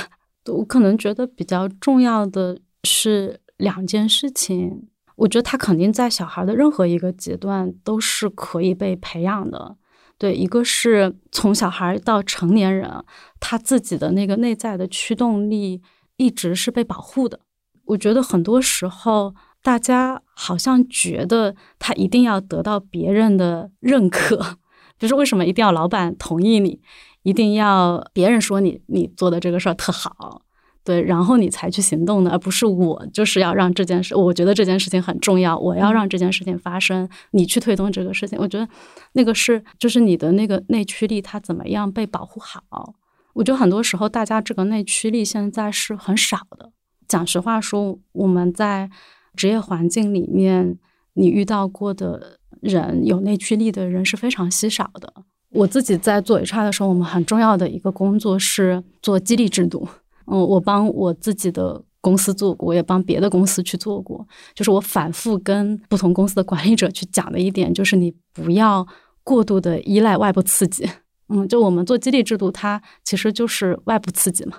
[0.46, 4.88] 我可能觉得比较重要的是两件事情。
[5.16, 9.78] 我觉得他肯定在小孩的任何一个阶段都是可以被培养的。
[10.18, 12.92] 对，一个是从小孩到成年人，
[13.40, 15.82] 他自己的那个内在的驱动力
[16.18, 17.40] 一直是被保护的。
[17.86, 24.58] 我觉得很多时候大家好像觉得他一定要得到别人的认可，
[25.00, 26.82] 就是为什么一定要老板同意你？
[27.24, 30.42] 一定要别人说你你做的这个事儿特好，
[30.84, 38.38] 对，然后你才去行动的，而不是我就是要让这件事，我觉得这件事情很重要，我要让这件事情发生，你去推动这个事情。
[38.38, 38.68] 我觉得
[39.14, 42.96] 那个是就是你的那个内驱力，它怎么样被保护好？
[43.34, 46.72] 我觉得很多时候大家这个内驱力现在是很少的。
[47.08, 48.90] 讲实话说，我们在
[49.36, 50.78] 职业环境里面，
[51.14, 55.24] 你遇到过的人有内驱力的人是非常稀少的。
[55.54, 59.88] 我自己在做 HR 的时候，我们很重要的一个工作是做激励制度。
[60.26, 64.26] 嗯，我帮我自己的公司做过，我也帮别的公司去做过。
[64.56, 68.86] 就是我反复跟不同公司的管理者去讲的一点，就是你不要
[69.24, 70.90] 过度的依赖外部刺激。
[71.30, 74.58] 嗯，就我们做激励制度，它其实就是外部刺激嘛，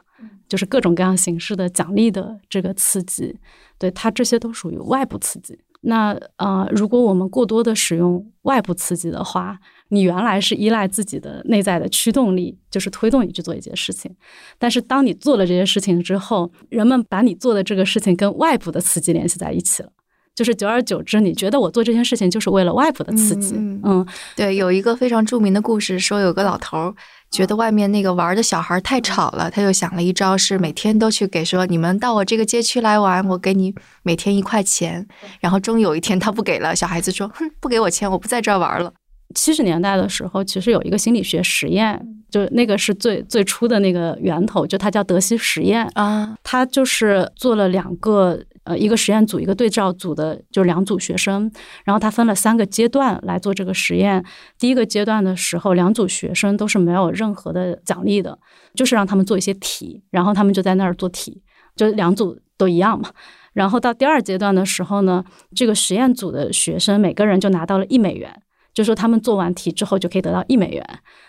[0.48, 3.37] 就是各种各样形式的奖励的这个刺激，
[3.78, 5.59] 对它这些都属于外部刺激。
[5.87, 14.14] 那呃，如果我们过多的使用外部刺激的话，你原来是依赖自己的内在的驱动力，就是推动你去做一件事情。
[14.59, 19.90] 但是当你做了这些事情之后，人们把你做的这个事情跟外部的刺激联系在一起了，
[20.35, 23.55] 就是久而久之，你觉得我做这件事情就是为了外部的刺激。
[23.57, 26.94] 嗯，对，有一个非常著名的故事，说有个老头儿
[27.35, 35.05] 觉得外面那个玩的小孩太吵了，他又想了一招，是每天都去给说你们到我这个街区来玩，我给你每天一块钱。
[35.40, 38.92] 然后终于有一天他不给了，小孩子说：“哼，不给我钱，我不在这儿玩了。”
[39.35, 46.37] 七十年代的时候，其实有一个心理学实验，就那个是最最初的那个源头，就它叫德西实验啊。
[46.44, 51.50] 它就是做了两个呃一个实验组一个对照组的，就是两组学生，
[51.85, 54.24] 然后他分了三个阶段来做这个实验。
[54.59, 58.38] 第一个阶段的时候，两组学生都是没有任何的奖励的，
[58.74, 61.42] 就是让他们做一些题，然后他们就在那儿做题，
[61.77, 63.11] 就两组都一样嘛。
[63.53, 65.24] 然后到第二阶段的时候呢，
[65.55, 68.42] 这个实验组的学生每个人就拿到了一美元。
[68.75, 70.85] 就说他们做完题之后就可以得到一美元，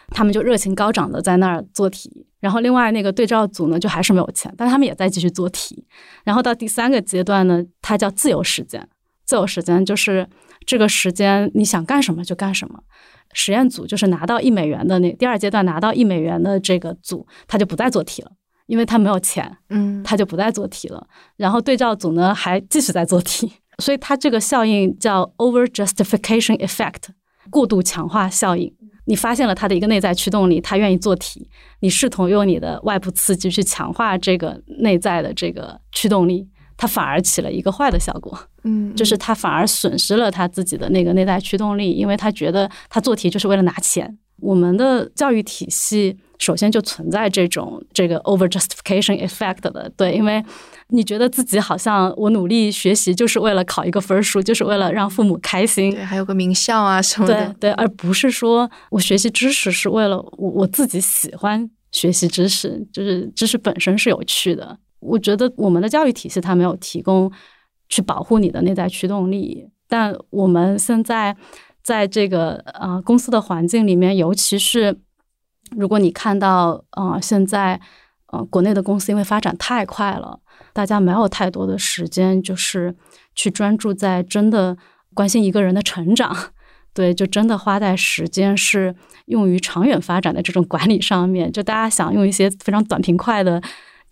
[0.10, 2.26] 他们就热情高涨的在那儿做题。
[2.40, 5.86] 然后另外那个对照组呢，就还是没有钱，但他们也在继续做题。
[6.24, 8.88] 然后到第三个阶段呢，它叫自由时间。
[9.26, 10.28] 自由时间就是
[10.66, 12.80] 这个时间你想干什么就干什么。
[13.34, 18.32] 实验组就是拿到一美元的那第二阶段拿到一美元的这个组，他就不再做题了，
[18.68, 21.08] 因为他没有钱，嗯，他就不再做题了。
[21.38, 27.10] 然后对照组呢还继续在做题，所以它这个效应叫 over justification effect。
[27.50, 28.72] 过度强化效应，
[29.06, 31.50] 你发现了他的一个内在驱动力，他愿意做题。
[31.80, 38.38] 你试图用你的外部刺激去强化这个内在的这个驱动力，他反而起了一个坏的效果。
[38.64, 44.18] 嗯，就是他反而损失了他自己的那个内在驱动力，因为他觉得他做题就是为了拿钱。
[44.38, 50.44] 我们的教育体系首先就存在这种这个 over justification effect 的，对，因为
[50.90, 64.78] 你觉得自己好像我努力学习就是为了考一个分数，就是为了让父母开心，对，还有个名校啊什么的，对，而不是说我学习知识是为了我我自己喜欢学习知识，就是知识本身是有趣的。
[65.00, 67.32] 我觉得我们的教育体系它没有提供
[67.88, 71.36] 去保护你的内在驱动力，但我们现在
[71.82, 75.00] 在这个呃公司的环境里面，尤其是。
[75.78, 77.80] 如果你看到，啊，现在，
[78.28, 80.40] 呃，国内的公司因为发展太快了，
[80.74, 82.96] 大家没有太多的时间，就是
[83.34, 84.78] 去专注在真的
[85.14, 86.36] 关心一个人的成长，
[86.94, 93.62] 对，就真的花在时间是用于长远发展的这种管理上面，就大家想用一些非常短平快的。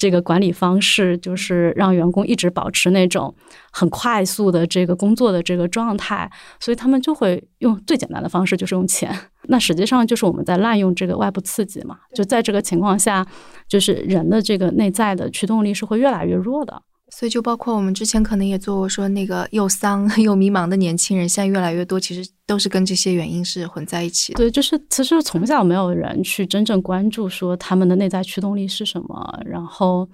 [0.04, 3.34] 这个管理方式就是让员工一直保持那种
[3.72, 9.18] 很快速的这个工作的这个状态，所以他们就会用最简单的方式，就是用钱。
[9.44, 12.00] 那实际上就是我们在滥用这个外部刺激嘛。
[12.14, 13.26] 就在这个情况下，
[13.66, 16.82] 就是人的这个内在的驱动力是会越来越弱的。
[17.16, 24.34] 所以，就包括我们之前可能也做过说，那个又丧 又迷茫的年轻人，现在越来越多，其实都是跟这些原因是混在一起。
[24.34, 30.10] 对，就是其实从小没有人去真正关注说他们的内在驱动力是什么，然后，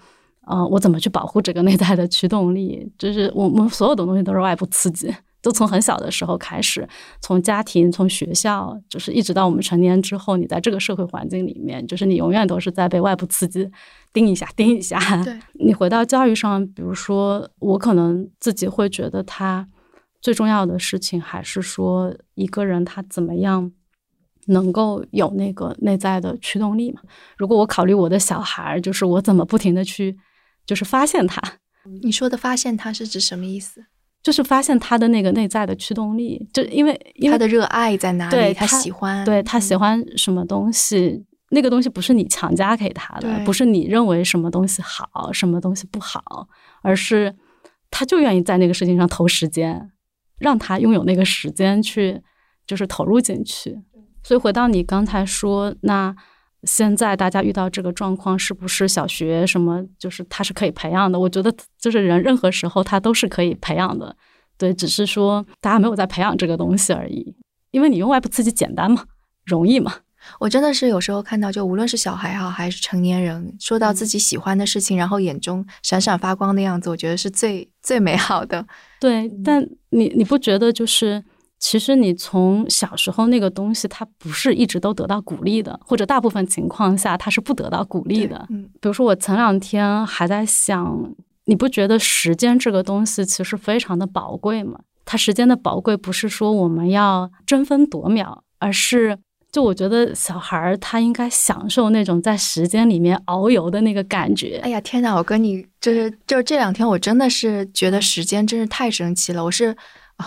[0.45, 2.85] 呃，我怎么去保护这个内在的驱动力？
[2.97, 5.11] 就是我们所有的东西都是外部刺激。
[5.41, 6.87] 都从很小的时候开始，
[7.21, 13.69] 从家庭、从学校，就是一直到我们成年之后，你在这个社会环境里面，就是你永远都是在被外部刺激
[14.11, 14.99] 盯一下、盯一下。
[15.23, 19.67] 对， 你回到教育上，比如说，我可能自己会觉得，他
[20.21, 23.71] 最重要的事情还是说，一个人他怎么样
[24.47, 27.01] 能够有那个内在的驱动力嘛？
[27.37, 30.17] 如果我考虑我的小孩，就是我怎么不停的去，
[30.65, 31.41] 就是发现他。
[32.03, 33.85] 你说的发现他是指什么意思？
[34.21, 46.47] 就是发现他的那个内在的驱动力，就因为他的热爱在哪里，他喜欢，对他喜欢什么东西，那个东西不是你强加给他的，不是你认为什么东西好，什么东西不好，
[46.81, 47.35] 而是
[47.89, 49.91] 他就愿意在那个事情上投时间，
[50.37, 52.21] 让他拥有那个时间去，
[52.67, 53.79] 就是投入进去。
[54.23, 56.15] 所以回到你刚才说那。
[56.63, 61.19] 现在大家遇到这个状况，是不是小学什么就是他是可以培养的？
[61.19, 64.15] 我觉得就是人任何时候他都是可以培养的，
[64.57, 67.35] 对，只是说大家没有在培养这个东西而已。
[67.71, 69.05] 因为你用外部刺激简单嘛，
[69.45, 69.93] 容易嘛。
[70.39, 78.65] 我真的是有时候看到，就无论是小孩哈还是成年人，说到自己喜欢的事情，然后眼中闪闪发光的样子，我觉得是最最美好的。
[78.99, 81.23] 对，但你你不觉得就是？
[81.59, 88.47] 其实你从小时候那个东西，它不是一直都得到鼓励的，或者大部分情况下它是不得到鼓励的。
[88.49, 91.13] 嗯，比如说我前两天还在想，
[91.45, 94.79] 你不觉得时间这个东西其实非常的宝贵吗？
[95.03, 99.17] 它时间的宝贵不是说我们要争分夺秒，而是
[99.51, 104.61] 就我觉得小孩儿他应该享受那种在时间里面遨游的那个感觉。
[104.63, 105.13] 哎呀，天哪！
[105.13, 109.43] 我跟你就是就是这两天我真的是觉得时间真是太神奇了。
[109.43, 109.75] 我是。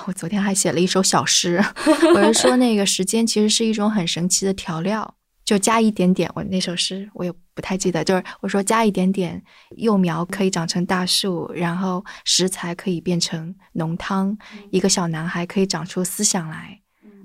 [0.07, 1.63] 我昨天还写了一首小诗，
[2.15, 6.31] 我是说那个时间其实是一种很神奇的调料，就加一点点。
[6.35, 9.43] 我那首诗我也不太记得，就是我说加一点点
[9.77, 14.37] 幼苗可以长成大树，然后食材可以变成浓汤，
[14.71, 16.81] 一个小男孩可以长出思想来，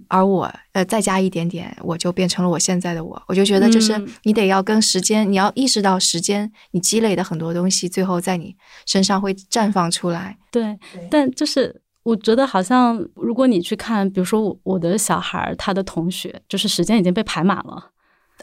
[0.10, 3.24] 而我呃再加一点点，我就变成了我现在的我。
[3.28, 10.38] 我就觉得就是你得要跟时间，你要意识到时间，你积累的很多东西，最后在你身上会绽放出来。
[10.52, 10.78] 对，
[11.10, 11.82] 但就是。
[12.08, 17.92] 我觉得好像，如果你去看，比如说我我的小孩，他的同学，就是时间已经被排满了。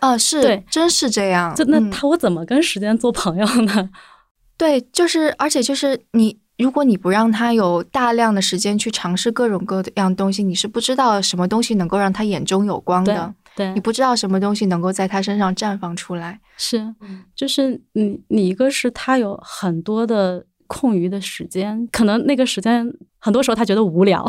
[0.03, 1.55] 哦，是，对，真是这样。
[1.55, 3.88] 就那他，我怎么跟时间做朋友呢？
[4.59, 13.35] 对，就是，而且就是你，如果你不让他有大量的时间去尝试各种各样东西，你是不知道什么东西能够让他眼中有光的。
[13.57, 16.38] 对，你不知道什么东西能够在他身上绽放出来。
[16.59, 16.94] 是，
[17.35, 20.44] 就是你，你一个是他有很多的。
[20.75, 22.85] 空余的时间，可能那个时间
[23.21, 24.27] 很多时候他觉得无聊，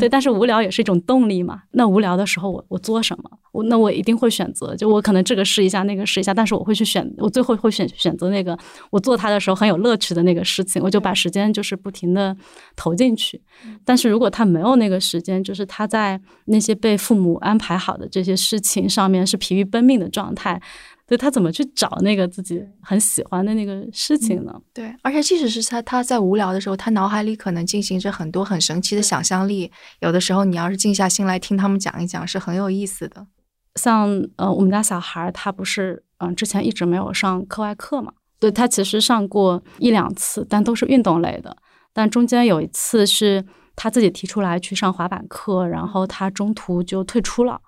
[0.00, 1.60] 对，但是无聊也是一种动力嘛。
[1.72, 3.30] 那无聊的时候，我我做什么？
[3.52, 8.58] 我那我一定会选择，就我可能这个试一下，那个试一下，但是我会去选，我最后会选选择那个
[8.90, 12.34] 我做它的时候很有乐趣的那个事情，我就把时间就是不停的
[12.74, 13.40] 投进去。
[13.84, 20.60] 但是如果他没有那个时间，就是他在那些被父母安排好的这些事情上面是疲于奔命的状态。
[21.06, 24.58] 对他怎么去找那个自己很喜欢的那个事情呢？
[24.72, 29.70] 对，而且即使是他他在无聊的时候，他脑海里可能进行着很多很神奇的想象力。
[30.00, 33.26] 有的时候，你要是静下心来听他们讲一讲，是很有意思的。
[33.74, 38.10] 像呃，我们家小孩他不是嗯，之前一直没有上课外课嘛？
[38.40, 41.54] 对他其实上过一两次，但都是运动类的。
[41.92, 43.44] 但中间有一次是
[43.76, 47.60] 他自己提出来去上滑板课，然后他中途就退出了。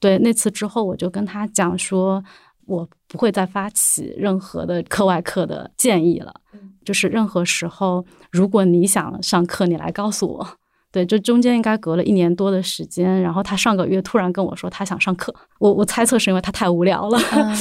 [0.00, 2.24] 对，那次之后我就跟他讲说。
[2.68, 6.32] 我不会再发起任何的课外课的建议了。
[6.84, 10.48] 就是任何时候，如果你想上课，你来告诉我。
[10.90, 17.18] 对，就中间应该隔了一年多的时间，然后他上个月突然跟我说他想上课，我我猜测是因为他太无聊了，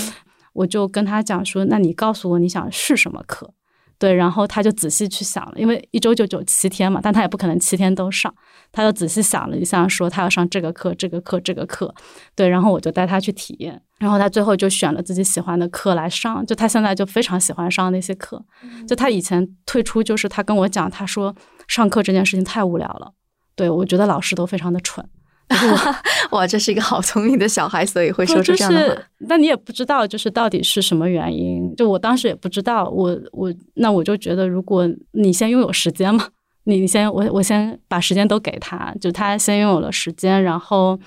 [0.54, 3.52] 我就跟他讲说，那你告诉我你想试什么课？
[4.00, 8.34] 对，然后他就仔细去想了，因为一周就九七天嘛，但他也不可能七天都上，
[8.72, 11.94] 他就仔细想了一下，说他要上这个课、这个课、这个课。
[12.36, 18.46] 对，然后我就带他去体验，然后他最后就选了自己喜欢的课来上，就他现在就非常喜欢上那些课。
[18.88, 21.36] 就他以前退出，就是他跟我讲，他说
[21.68, 23.14] 上课这件事情太无聊了。
[23.56, 25.04] 对我觉得老师都非常的蠢。
[26.32, 29.02] 哇，这是一个好聪明的小孩，所以会说出这样的话。
[29.30, 31.74] 那你也不知道，就是到底是什么原因。
[31.76, 36.28] 就我当时也不知道，我我那我就觉得，如果你先拥有时间嘛，
[36.66, 41.00] 你先我我先把时间都给他，就他先拥有了时间，然后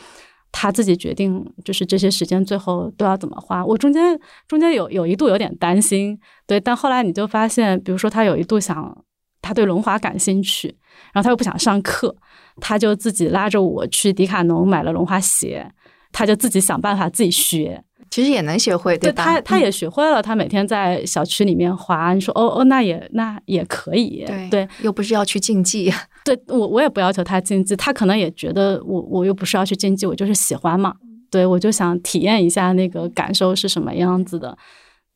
[0.50, 3.64] 他自己决定，就是这些时间最后都要怎么花。
[3.64, 4.18] 我中间
[4.48, 9.04] 中间有有一度有点担心，对，但后来你就发现，比如说他有一度想，
[9.42, 10.74] 他对轮滑感兴趣，
[11.12, 12.14] 然后他又不想上课。
[12.60, 15.66] 他就自己拉着我去迪卡侬买了轮滑鞋，
[16.12, 19.24] 他就自己想办法自己学，其实也能学会，对吧？
[19.24, 22.12] 他他也学会了，他每天在小区里面滑。
[22.12, 25.90] 你说哦哦，那也那也可以，对，又不是要去竞技。
[26.22, 30.92] 对我我也不要求他竞技，他可能也觉得我我又不是要去竞技，我就是喜欢嘛。
[31.30, 34.58] 对我就想体验一下那个感受是什么样子的。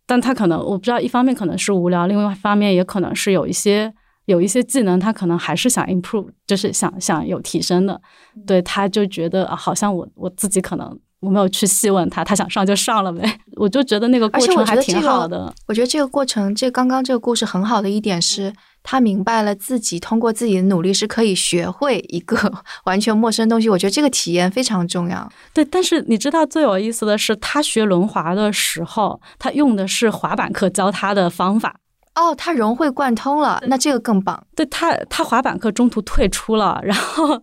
[0.07, 3.93] 但他可能我不知道，一方面可能是无聊，另外一方面也可能是有一些。
[4.27, 8.01] 有一些技能，他可能还是想 improve，就是想想有提升的，
[8.47, 15.53] 对，他就觉得好像我我自己可能我没有去细问他，他想上就上了呗， 我就觉得那个过程还挺好的。
[15.67, 18.53] 我觉得这个过程，这刚刚这个故事很好的一点是，
[18.83, 22.53] 他明白了自己通过自己的努力是可以学会一个
[22.85, 23.69] 完全陌生东西。
[23.69, 25.31] 我觉得这个体验非常重要。
[25.53, 31.77] 对，但是你知道最有意思的是，他学轮滑的时候，他用的是滑板课教他的方法。
[32.15, 34.47] 哦，他融会贯通了，那这个更棒。
[34.55, 37.41] 对他，他滑板课中途退出了，然后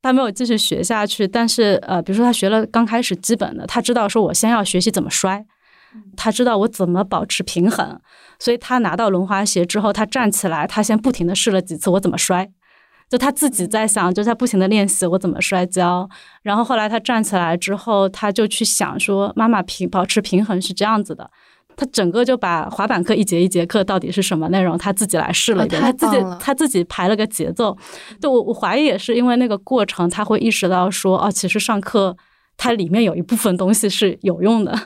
[0.00, 1.28] 他没有继续学下去。
[1.28, 5.44] 但是，呃，比如说他学了刚开始基本的，他知道说我先要学习怎么摔，
[6.16, 8.00] 他知道我怎么保持平衡。
[8.38, 12.50] 所以他拿到轮滑鞋之后，他站起来，他先不停的试了几次我怎么摔，
[13.10, 16.08] 就他自己在想，就在不停的练习我怎么摔跤。
[16.42, 21.30] 然后后来他站起来之后，他就去想说，妈妈平保持平衡是这样子的。
[21.80, 27.74] 他整个就把滑板课一节一节课到底是什么内容，他自己来试了一遍，他自己他自己排了个节奏。
[28.20, 32.14] 对我我怀疑也是因为那个过程，他会意识到说，哦，其实上课
[32.58, 34.78] 它里面有一部分东西是有用的。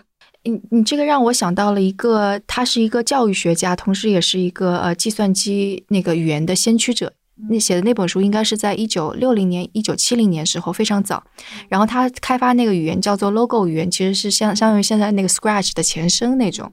[0.45, 7.13] 你你这个让我想到了一个，他是一个教育学家，同时也是一个呃计算机那个语言的先驱者。
[7.51, 11.21] 那写的那本书应该是在一九六零年、一九七零年时候非常早，
[11.69, 16.73] 然后他开发那个语言叫做 Logo 语言，其实是相相当于现在那个 Scratch 的前身那种。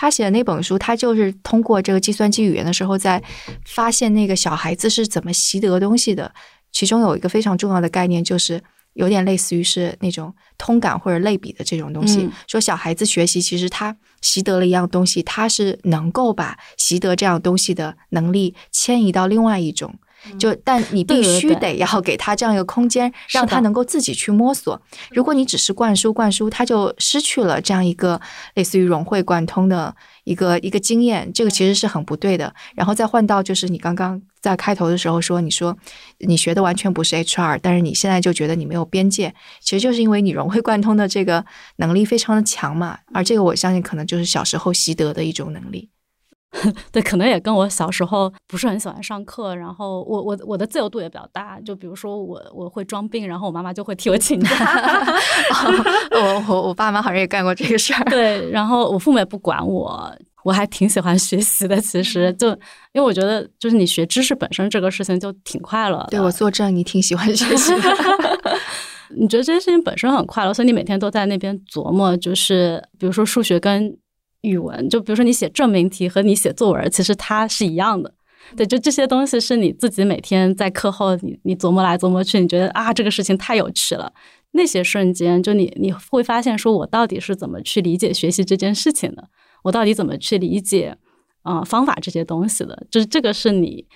[0.00, 3.20] 他写的那本书，他就是通过这个计算机语言的时候，在
[3.64, 6.32] 发现那个小孩子是怎么习得东西的。
[6.70, 12.30] 其中有一个非常重要的概念，就是有点类似于是那种通感或者类比的这种东西。
[12.46, 19.92] 说小孩子学习，其实他习得了一样东西，他是能够把习得这样东西的能力迁移到另外一种。
[20.38, 24.80] 就，但你必须得要给他这样一个空间，让他能够自己去摸索。
[25.10, 28.20] 如果你只是灌输灌输，他就失去了这样一个
[28.54, 32.52] 类似于融会贯通的一个一个经验，这个其实是很不对的。
[32.74, 35.76] 然后再换到就是你刚刚在开头的时候说，你说
[36.18, 41.44] 你学的完全不是 HR，但是你现在就觉得你没有边界，其实就是因为你融会贯通的这个
[41.76, 42.98] 能力非常的强嘛。
[43.12, 45.88] 而这个我相信可能就是小时候习得的一种能力。
[46.90, 54.48] 对，可能也跟我小时候不是很喜欢上课，然后我我我的自由度也比较大，就比如说我我会装病，然后我妈妈就会替我请假。
[56.10, 58.02] 我我我爸妈好像也干过这个事儿。
[58.04, 60.10] 对，然后我父母也不管我，
[60.42, 61.78] 我还挺喜欢学习的。
[61.80, 62.48] 其实就
[62.92, 66.06] 因为我觉得，就是你学知识本身这个事情就挺快乐。
[66.10, 67.96] 对我作证，你挺喜欢学习的。
[69.10, 73.94] 你觉得这件事情本身很快乐，所以你每天都在那边琢磨，就是比如说数学跟。
[74.42, 78.14] 语文就比如说你写证明题和你写作文，其实它是一样的。
[78.56, 84.12] 对，就这些东西是你自己每天在课后你你琢磨来琢磨去，你觉得啊这个事情太有趣了。
[84.52, 89.28] 那些瞬间，就你你会发现，说我到底是怎么去理解学习这件事情的？
[89.64, 90.96] 我到底怎么去理解
[91.42, 92.86] 啊方法这些东西的？
[92.90, 93.86] 就是这个是你，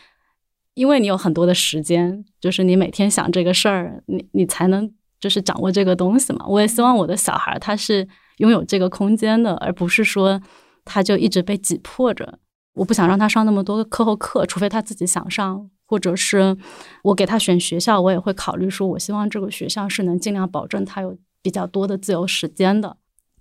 [0.74, 6.45] 因为你有很多的时间，就是你每天想这个事儿，你你才能就是掌握这个东西嘛。
[6.47, 8.09] 我也希望我的小孩他是。
[8.43, 10.43] 拥有这个空间的，而不是说
[10.84, 12.40] 他就一直被挤迫着。
[12.74, 16.57] 我不想让他上那么多的课后课，除非他自己想上，或者是
[17.05, 22.97] 我给他选学校，我也会考虑说，我希望这个学校是能尽量保证他有比较多的自由时间的。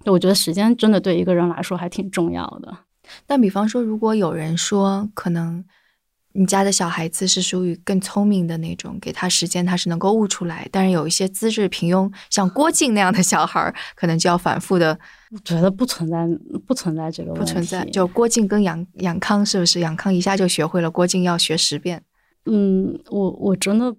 [0.06, 2.78] 我觉得时间真的对一个人来说还挺重要的。
[3.26, 5.66] 但比方说，如果有人说，可能
[6.34, 14.98] 你家的小孩子是属于更聪明的那种，给他时间他是能够悟出来，但是有一些资质平庸，像郭靖那样的小孩儿，可能就要反复的。
[15.32, 16.28] 我觉得不存在，
[16.66, 17.40] 不存在这个问题。
[17.42, 19.80] 不存在，就郭靖跟杨杨康是不是？
[19.80, 22.04] 杨康一下就学会了，郭靖要学十遍。
[22.46, 23.96] 嗯，我我真的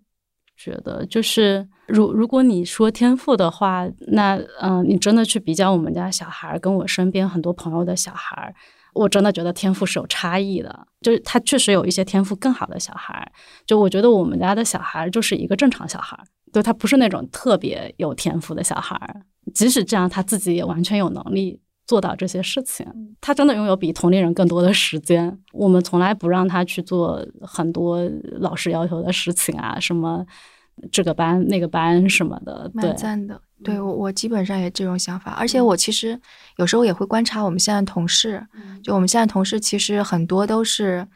[0.56, 8.54] 觉得，就是如如果你说天赋的话，那嗯，你真的去比较我们家小孩跟我身边很多朋友的小孩。
[8.94, 13.32] 我真的觉得天赋是有差异的，就是他确实有一些天赋更好的小孩。
[13.66, 16.18] 就我觉得我们家的小孩就是一个正常小孩，
[16.52, 19.22] 对他不是那种特别有天赋的小孩。
[19.54, 22.86] 即使这样，他自己也完全有能力做到这些事情。
[23.20, 25.36] 他真的拥有比同龄人更多的时间。
[25.52, 28.00] 我们从来不让他去做很多
[28.38, 30.24] 老师要求的事情啊，什么
[30.90, 32.70] 这个班那个班什么的。
[32.74, 33.40] 蛮赞的。
[33.64, 36.20] 对我，我基本上也这种想法，而且我其实
[36.56, 38.46] 有时候也会观察我们现在同事，
[38.82, 41.06] 就我们现在同事其实很多都是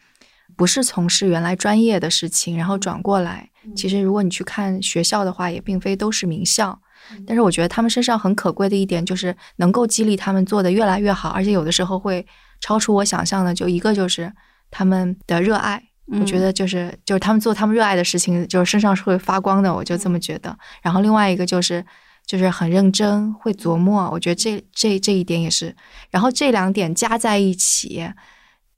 [0.56, 3.50] 不是从事原来专业的事情，然后转过来。
[3.74, 6.78] 其实如果你去看学校的话，也并非都是名校，
[7.26, 12.24] 但是我觉得他们身上很可贵的一点就是能够激励他们做的越来越好，而且有的时候会
[12.60, 13.52] 超出我想象的。
[13.52, 14.32] 就一个就是
[14.70, 20.56] 他们的热爱，我觉得就是就是他们做他们热爱的事情，就是身上是会发光的，我就这么觉得。
[20.80, 21.84] 然后另外一个就是。
[22.26, 24.10] 就是很认真，会琢磨。
[24.10, 25.74] 我觉得这这这一点也是。
[26.10, 28.04] 然后这两点加在一起，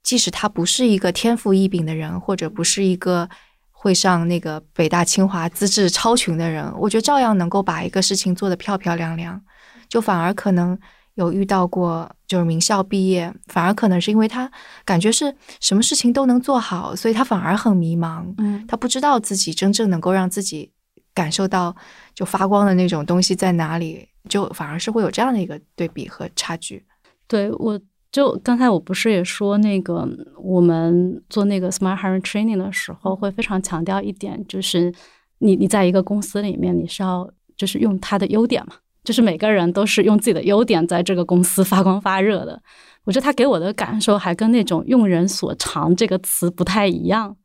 [0.03, 3.27] 即使他不是一个天赋异禀的人，或者不是一个
[3.71, 9.41] 会上那个北大清华资质超群的人，我觉得照样能够把一个事情做得漂漂亮亮。
[9.89, 10.77] 就反而可能
[11.15, 14.51] 有遇到过，就是名校毕业，反而可能是因为他
[14.85, 18.31] 感觉是什么事情都能做好，所以他反而很迷茫。
[18.37, 20.71] 嗯，他不知道自己真正能够让自己。
[21.13, 21.75] 感受到
[22.13, 26.85] 就发光的那种东西在哪里，就反而是会有这样的一个对比和差距。
[27.27, 27.79] 对，我
[28.11, 30.07] 就刚才我不是也说那个
[30.37, 34.91] 我们做那个 smart hiring training 的时候，会非常强调一点，就是
[35.39, 42.59] 你你在一个公司里面，你是要就是用他的优点嘛，就是每个人都是用自己的优点在这个公司发光发热的。
[43.03, 47.35] 我觉得他给我的感受还跟那种用人所长这个词不太一样。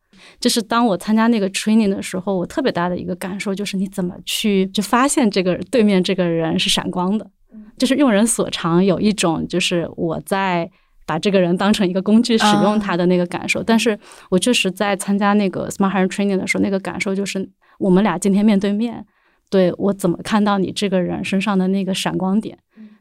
[0.40, 7.30] 就是当我参加那个 training 的时候，我特别大的一个感受就是，你怎么去就发现这个对面这个人是闪光的，
[7.78, 10.70] 就是用人所长，有一种就是我在
[11.06, 13.62] 把这个人当成一个工具使用他的那个感受。
[13.62, 13.98] 但是
[14.30, 17.48] 我确实在参加那个 smart training 的时候，那个感受就是，
[17.78, 19.04] 我们俩今天面对面，
[19.50, 22.58] 对我怎么看到你这个人身上的那个闪光点，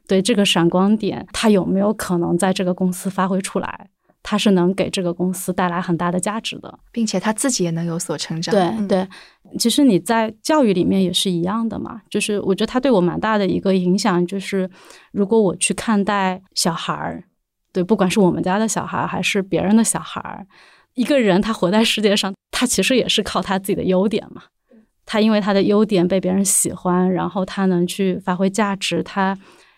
[0.07, 3.87] 对这个闪光点，他有没有可能在这个公司发挥出来？
[4.23, 8.55] 他是能给这个公司带来很大的价值的，并且他自己也能有所成长。
[8.55, 9.07] 对对，
[9.59, 12.01] 其实你在教育里面也是一样的嘛。
[12.09, 14.69] 就是我觉得他对我蛮大的一个影响，就是
[15.11, 17.25] 如果我去看待小孩儿，
[17.73, 20.47] 对，不管是我们家的小孩还是别人的小孩儿，
[20.93, 24.43] 一个人他活在世界上，他其实也是靠他自己的优点嘛。
[25.05, 29.37] 他因为他的优点被别人喜欢，然后他能去发挥价值，他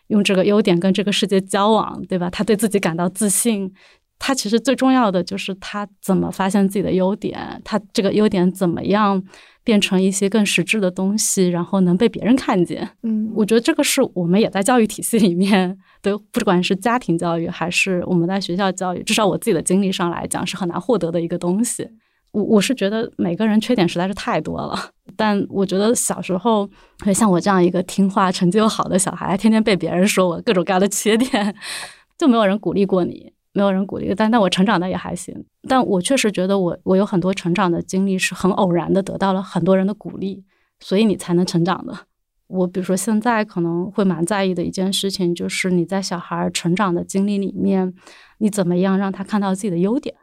[0.10, 2.30] 用这个优点跟这个世界交往，对吧？
[2.30, 3.74] 他对自己感到自信。
[4.18, 9.22] 他其实最重要的就是他怎么发现自己的优点，他这个优点怎么样
[9.64, 12.90] 变成一些更实质的东西，然后能被别人看见。
[13.04, 21.88] 嗯，我觉得这个是我们也在教育体系里面，对，不管是家庭教育还是我们在学校教育，至少我自己的经历上来讲是很难获得的一个东西。
[22.32, 24.78] 我我是觉得每个人缺点实在是太多了，
[25.16, 26.70] 但我觉得小时候
[27.14, 31.56] 像我这样一个听话、成绩又好的小孩，天天被别人说我各种各样的缺点，
[32.18, 33.32] 就没有人鼓励过你。
[33.56, 35.34] 没有人鼓励，但但我成长的也还行。
[35.68, 40.44] 但我确实觉得我我有很多成长的经历是很偶然的，得到了很多人的鼓励，
[40.82, 41.98] 所以你才能成长的。
[42.48, 47.94] 我比如说现在可能会蛮在意的一件事情，就是你在小孩成长的经历里面，
[48.40, 50.14] 你怎么样让他看到自己的优点？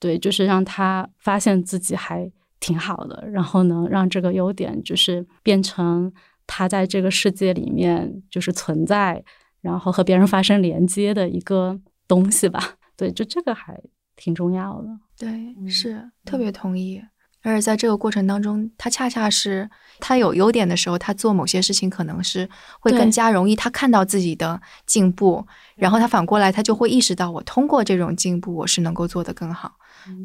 [0.00, 6.12] 对，就是让他发现自己还挺好的，然后呢，让这个优点就是变成
[6.46, 9.22] 他在这个世界里面就是存在，
[9.60, 11.78] 然后和别人发生连接的一个
[12.08, 12.74] 东西吧。
[13.00, 13.80] 对，就这个还
[14.14, 14.88] 挺重要的。
[15.18, 17.02] 对，是特别同意。
[17.42, 19.66] 而且在这个过程当中，他恰恰是
[19.98, 22.46] 他有优点的时候，他做某些事情可能是
[22.78, 23.56] 会更加容易。
[23.56, 25.46] 他看到自己的进步，
[25.76, 29.72] 然后他反过来，他就会意识到，我通过这种进步，我是能够做得更好。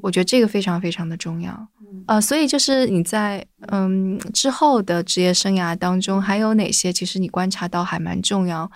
[0.01, 1.67] 我觉得这个非常非常的重要。
[2.07, 8.69] 呃，所以就是你在嗯之后的职业生涯当中，还有哪些其实你观察到还蛮重要？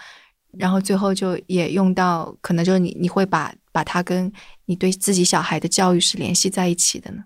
[0.58, 4.32] 然后最后就也用到，可能就是你你会把把它跟
[4.66, 7.24] 你对自己小孩的教育是联系在一起的呢。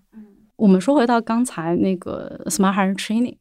[0.55, 3.37] 我们说回到刚才那个 smart hire training，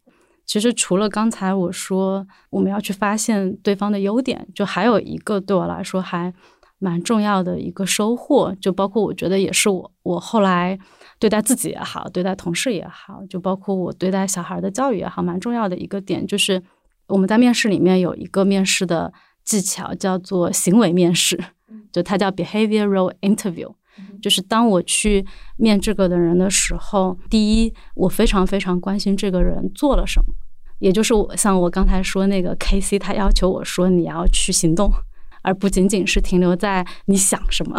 [0.47, 6.33] 其实除了刚才我说我们要去发现对方的优点，就还有一个对我来说还
[6.79, 10.77] 蛮重要的一个收获，就包括我觉得也是我我后来
[11.19, 16.61] 对待自己也好，对待同事也好，就包括我对待小孩的教育也好，蛮重要的一个点就是
[17.07, 19.13] 我们在面试里面有一个面试的
[19.45, 21.39] 技巧叫做行为面试，
[21.93, 23.75] 就它叫 behavioral interview。
[24.23, 25.25] 就是当我去
[25.57, 30.33] 面这个的人的时候，第一，我非常非常关心这个人做了什么，
[30.79, 34.91] 也就是我像我刚才说那个 K C，他要求我说你要去行动，
[35.43, 37.79] 而不仅仅是停留在你想什么。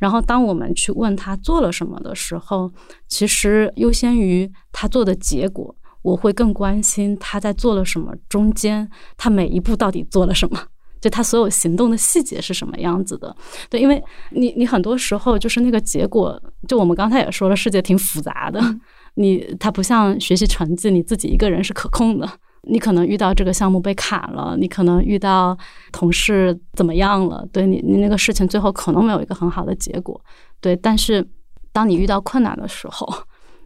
[0.00, 2.72] 然后当我们去问他做了什么的时候，
[3.06, 10.66] 其实优先于他做的结果，我会更关心他在做了什么中间，他每一步到底做了什么。
[11.02, 13.34] 就他所有行动的细节是什么样子的？
[13.68, 14.00] 对，因为
[14.30, 18.62] 你你很多时候就是那个结果，就我们刚才也说了，世界挺复杂的。
[19.16, 22.28] 你它不像学习成绩，你自己一个人是可控的。
[22.62, 25.58] 你可能遇到这个项目被卡了，你可能遇到
[25.90, 30.18] 同事怎么样了，对你你那个事情最后可能没有一个很好的结果。
[30.60, 31.28] 对，但是
[31.72, 33.12] 当你遇到困难的时候，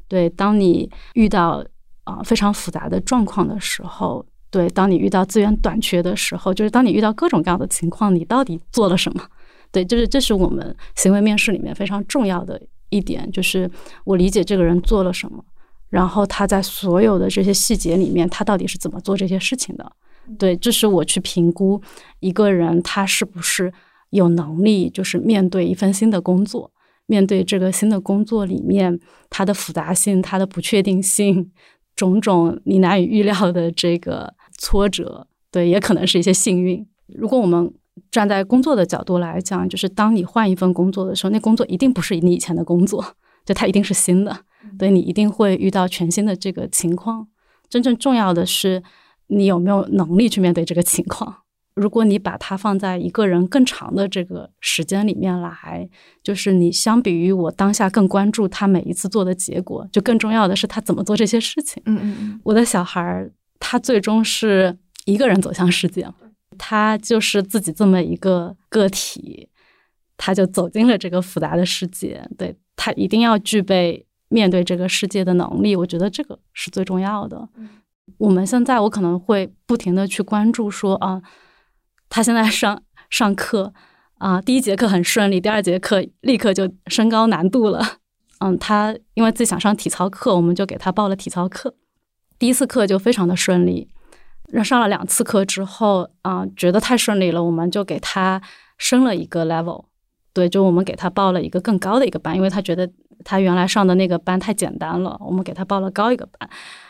[0.08, 1.62] 对，当你遇到
[2.04, 4.24] 啊非常复杂的状况的时候。
[4.50, 9.22] 对，当你遇到资源短缺的时候，就是当你遇到各种各样的情况，你到底做了什么？
[9.72, 13.70] 对，就是这是我们行为面试里面非常重要的一点，就是
[14.04, 15.44] 我理解这个人做了什么，
[15.90, 19.92] 然后他在所有的这些细节里面，他到底是怎么做这些事情的？
[20.38, 21.82] 对，这是我去评估
[22.20, 23.72] 一个人他是不是
[24.10, 26.70] 有能力，就是面对一份新的工作，
[27.06, 31.52] 面对这个新的工作里面它的复杂性、它的不确定性，
[31.96, 34.34] 种种你难以预料的这个。
[34.58, 36.82] 挫折，对，也可能是一些幸运。
[37.08, 37.70] 如果我们
[38.10, 43.04] 站在工作的角度来讲，就是当你换一份工作的时候，那工作一定不是你以前的工作，
[43.44, 44.34] 就它一定是新的，
[44.78, 47.28] 对你一定会遇到全新的这个情况。
[47.68, 48.82] 真正重要的是，
[49.26, 51.42] 你有没有能力去面对这个情况。
[51.76, 55.88] 如果你把它放在一个人更长的这个时间里面来，
[56.24, 61.80] 就是你相比于我当下更关注他每一次做的结果，就更重要的是他怎么做这些事情。
[61.86, 63.30] 嗯嗯嗯，我的小孩儿。
[63.58, 66.06] 他最终是一个人走向世界，
[66.58, 69.48] 他就是自己这么一个个体，
[70.18, 72.22] 他就走进了这个复杂的世界。
[72.36, 77.48] 对他一定要具备面对这个世界的能力，我觉得这个是最重要的。
[78.18, 81.22] 我们现在我可能会不停的去关注说啊，
[82.08, 83.72] 他现在上上课
[84.18, 87.98] 啊，第一节课很顺利，第二节课立刻就升高难度了。
[88.38, 91.74] 嗯，他因为自己想上体操课，我们就给他报了体操课。
[92.38, 93.88] 第一次课就非常的顺利，
[94.62, 98.40] 上了两次课之后啊，觉得太顺利了，我们就给他
[98.76, 99.86] 升了一个 level，
[100.34, 102.86] 对，就我们给他报了一个更高的一个班，因为他觉得
[103.24, 106.48] 他原来上的那个班太简单了，我们给他报了高一个班。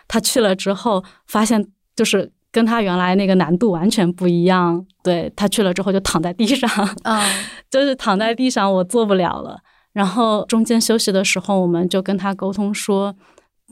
[0.09, 1.65] 他去了之后，发现
[1.95, 6.71] 就是跟他原来那个难度完全不一样，对他去了之后就躺在地上，
[7.03, 7.23] 啊，
[7.71, 9.59] 就是躺在地上，我做不了了。
[9.93, 13.15] 然后中间休息的时候，我们就跟他沟通说。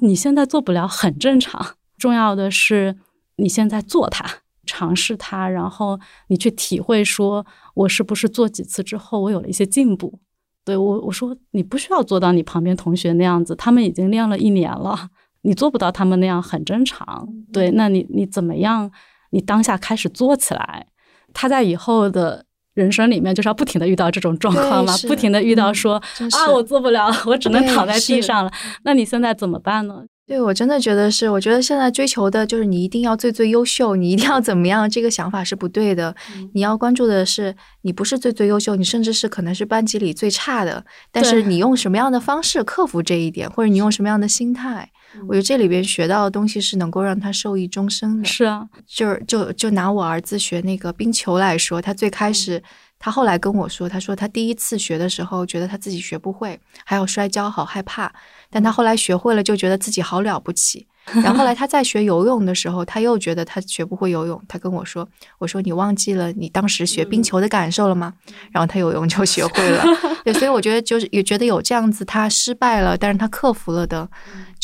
[0.00, 2.96] 你现在做不了很正常，重要的是
[3.36, 4.26] 你现在做它，
[4.66, 10.18] 尝试它，然后你去体会，说我是不是做几次之后我有了一些进步？
[10.64, 15.10] 对我我说你不需要做到你旁边同学那样子，他们已经练了一年了，
[15.44, 17.28] 你做不到他们那样很正常。
[17.52, 18.90] 对，那你你怎么样？
[19.30, 20.88] 你当下开始做起来，
[21.32, 22.46] 他在以后的。
[22.74, 25.94] 人生里面就是要不停的遇到这种状况嘛，不停的遇到说
[26.32, 28.50] 啊，我做不了，我只能躺在地上了。
[28.82, 30.02] 那你现在怎么办呢？
[30.26, 34.90] 对我真的觉得是，我觉得现在追求的就是你一定要最最优秀，你一定要怎么样？
[34.90, 36.12] 这个想法是不对的。
[36.52, 40.84] 你要关注的是，你不是最最优秀，你甚至是可能是班级里最差的。
[41.12, 44.90] 但是你用什么样的方式克服这一点，或者你用什么样的心态？
[45.28, 48.24] 我觉得这里边学到的东西是能够让他受益终生的。
[48.28, 52.62] 是啊，就是就就拿我儿子学那个冰球来说，他最开始，
[52.98, 58.12] 他后来跟我说，他说他第一次学的时候，觉得他自己学不会，还有摔跤，好害怕。
[58.50, 60.86] 但他后来学会了，就觉得自己好了不起。
[61.22, 64.42] 然后后来他在学游泳的时候，他又觉得他学不会游泳。
[64.48, 65.06] 他跟我说
[65.38, 68.14] ：“我说你忘记了你当时学冰球的感受了吗？”
[68.50, 69.84] 然后他游泳就学会了。
[70.24, 74.08] 对，所以我觉得就是也觉得有这样子，他失败了，但是他克服了的，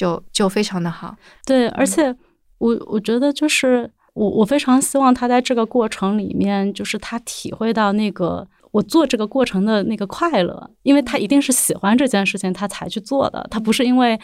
[0.00, 1.14] 就就非常的好。
[1.44, 2.14] 对，而且
[2.56, 14.18] 我我觉得就是我我非常希望他在这个过程里面，就是他体会到那个我做这个过程的那个快乐，因为他一定是喜欢这件事情，他才去做的，他不是因为。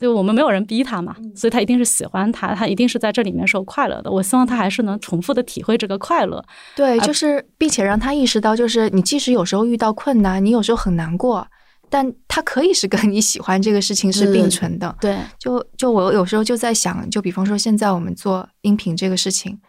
[0.00, 4.10] 就我们没有人逼他嘛，所以他一定是喜欢他，他一定是在这里面受快乐的。
[4.10, 6.44] 我希望他还是能重复的体会这个快乐。
[6.74, 11.46] 对，就是并且让他意识到，就是你即使有时候遇到困难，你有时候很难过，
[11.92, 14.96] 但它可以是跟你喜欢这个事情是并存的。
[14.98, 19.60] 对，就就我有时候就在想，就比方说现在我们做音频这个事情，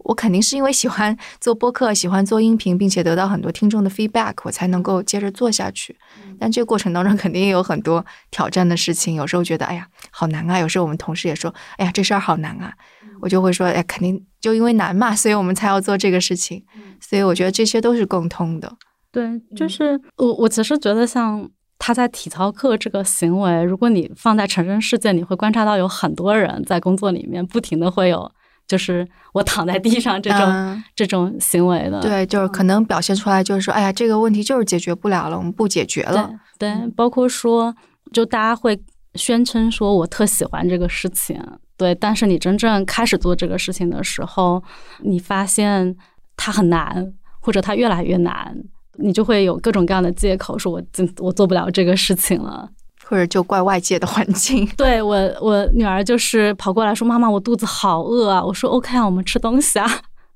[0.00, 5.96] 我肯定是因为喜欢做播客，喜欢做音频，并且得到很多听众的 feedback，我才能够接着做下去。
[6.40, 12.72] 但这个过程当中肯定也有很多挑战的事情，有时候觉得哎呀好难啊，有时候我们同事也说哎呀这事儿好难啊，
[13.20, 16.64] 我就会说哎肯定就因为难嘛，所以我们才要做这个事情。
[17.00, 18.76] 所以我觉得这些都是共通的。
[19.10, 21.48] 对，就是我我其实觉得像
[21.78, 28.30] 他在体操课这个行为，如果你放在成人世界，你会观察到有很多人在工作里面不停的会有，
[28.66, 32.00] 就是我躺在地上这种 这种行为的。
[32.00, 36.30] 对，就是可能表现出来就是说，哎呀，这个问题就是解决不了了，我们不解决了。
[36.58, 37.74] 对，包括说，
[38.12, 38.78] 就大家会
[39.14, 41.40] 宣称说我特喜欢这个事情，
[41.76, 44.62] 对，但是你真正开始做这个事情的时候，
[45.02, 45.96] 你发现
[46.36, 48.56] 它很难，或者它越来越难。
[48.98, 52.68] 你就会有各种各样的借口，说我真我做不了这个事情了，
[53.04, 54.68] 或者就怪外界的环境。
[54.76, 59.88] 对我，我女儿就是跑过来说：“妈妈，我肚子好饿啊！”我说：“OK 啊，我们吃东西啊。”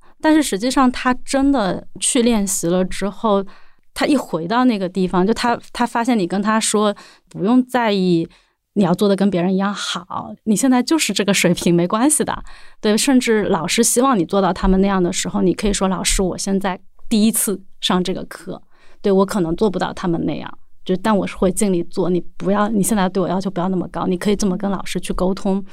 [0.22, 3.44] 但是实际上，她真的去练习了之后，
[3.92, 6.94] 她一回到那个地方，就她她发现你跟她说
[7.28, 8.28] 不用在意
[8.74, 12.42] 你要做的跟别人一样好，你现在就是这个水平没关系的。
[12.80, 16.78] 对，甚至老师希望你做到他们那样的时候，你可以说：“老师，我现在。”
[17.08, 18.60] 第一次上这个课，
[19.00, 22.08] 对我可能做不到他们那样，就但我是会尽力做。
[22.08, 25.64] 你不要，你现在对我要求不要那么高，你可以这么跟老师去沟通。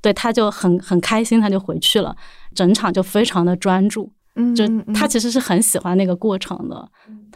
[0.00, 2.16] 对，他就很很开心，他就回去了，
[2.54, 4.12] 整场就非常的专注。
[4.34, 6.88] 嗯，就他其实是很喜欢那个过程的。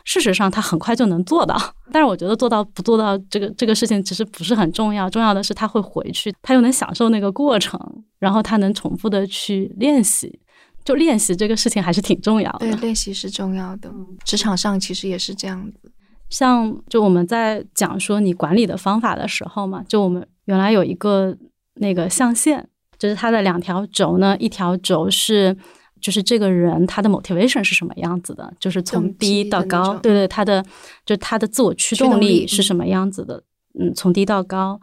[0.04, 1.56] 事实上，他很快就能做到。
[1.92, 7.78] 但是我觉得做到不做到这个这个事情其实不是很重要，重要的是他会回去，他又能享受那个过程，
[8.18, 10.40] 然后他能重复的去练习。
[10.84, 13.90] 就练习这个事情还是挺重要的，对，练习是重要的。
[14.24, 15.92] 职场上其实也是这样子。
[16.28, 21.36] 像就我们在讲说你管理的方法的时候嘛，就我们原来有一个
[21.74, 22.64] 那个象限，
[22.98, 25.56] 就是它的两条轴呢，一条轴是
[26.00, 30.64] 就是这个人他的 motivation 是什么样子的，就是从低到高，对对，他的
[31.04, 33.44] 就他的自我驱动力是什么样子的，
[33.78, 34.80] 嗯，从低到高。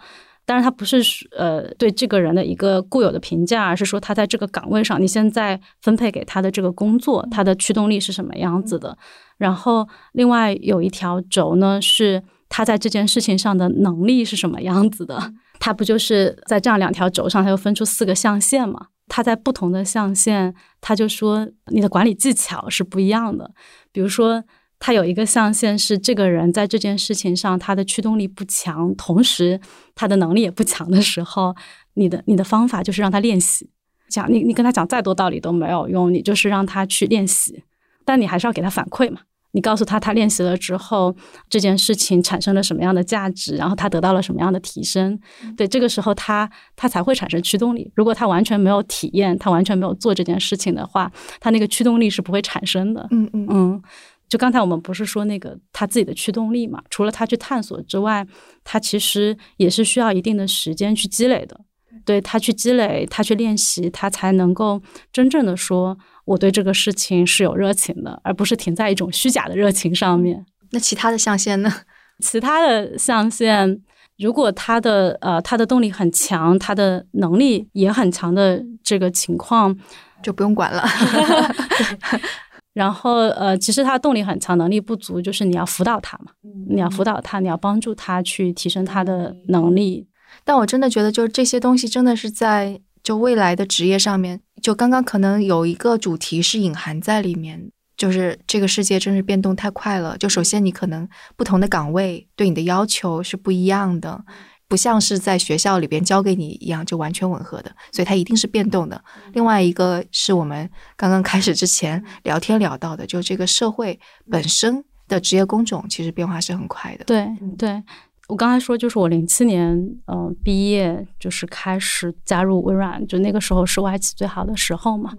[0.50, 0.98] 但是他不是
[1.38, 8.98] 呃对这个人的一个固有的评价，而是说他在这个岗位上，你现在分配给他的这个工作，他的驱动力是什么样子的。
[9.38, 15.32] 然后另外有一条轴呢，是他在这件事情上的能力是什么样子的。
[15.60, 18.88] 他不就是在这样两条轴上，他又分出四个象限嘛？
[19.08, 23.52] 他在不同的象限，他就说你的管理技巧是不一样的。
[23.92, 24.44] 比如说。
[24.80, 29.60] 他有一个象限是这个人在这件事情上他的驱动力不强，同时
[29.94, 31.54] 他的能力也不强的时候，
[31.96, 33.70] 你的你的方法就是让他练习，
[34.10, 37.64] 讲你你跟他讲再多道理都没有用，你就是让他去练习，
[38.06, 39.20] 但你还是要给他反馈嘛，
[39.52, 41.14] 你告诉他他练习了之后
[41.50, 45.20] 这件事情产生了什么样的价值，然后他得到了什么样的提升，
[45.58, 47.92] 对这个时候他他才会产生驱动力。
[47.96, 51.12] 如果他完全没有体验，他完全没有做这件事情的话，
[51.42, 53.06] 他那个驱动力是不会产生的。
[53.12, 53.84] 嗯嗯嗯。
[54.30, 56.82] 就刚才我们不是说那个他自己的驱动力嘛？
[56.90, 58.26] 除了他去探索之外，
[58.64, 61.60] 他其实也是需要一定的时间去积累的。
[62.06, 70.46] 对他去积累，他去练习，他才能够真正的说我对这个事情是有热情的，而不是停在一种虚假的热情上面。
[70.72, 71.72] 那其他的象限呢？
[72.24, 73.82] 其他的象限，
[74.18, 79.76] 如果他的呃他的动力很强，他的能力也很强的这个情况，
[80.24, 80.84] 就不用管了。
[82.80, 86.32] 然后，呃，其实他动力很强，能力不足，就是你要辅导他嘛，
[86.70, 90.08] 你要辅导他，你要帮助他去提升他的能力。
[90.46, 100.18] 但我真的觉得，就是这些东西真的是在就未来的职业上面，就刚刚可能有一个主题是隐含在里面，就是这个世界真是变动太快了。
[100.18, 101.06] 就首先你可能
[101.36, 104.24] 不同的岗位对你的要求是不一样的。
[104.70, 109.04] 不像是在学校里边教给你一样就完全吻合的，所以它一定是变动的。
[109.34, 114.00] 另外一个是我们刚刚开始之前聊天聊到的，就这个社会
[114.30, 117.06] 本身的职业工种其实变化是很快的。
[117.06, 117.84] 对，对
[118.28, 125.12] 我刚才说就是我零七年嗯毕业，就是开始加入微软，就那个时候是外企最好的时候嘛。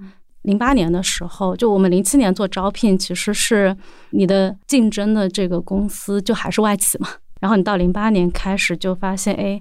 [0.43, 3.77] 零八年的时候，就我们零七年做招聘，其实是
[4.11, 7.09] 你的竞争的这个公司就还是外企嘛。
[7.41, 9.61] 然后你到零八年开始就发现，哎，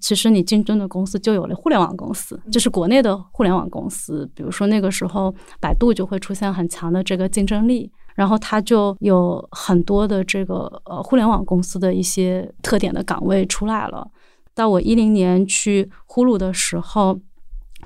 [0.00, 4.28] 其实你竞争的公司就有了互联网公司，就是国内的互联网公司。
[4.34, 14.06] 比如说那个时候，百度就会出现很强的这个竞争力，然后它就有很多的这个呃互联网公司的一些特点的岗位出来了。
[14.54, 17.18] 到我一零年去呼噜的时候，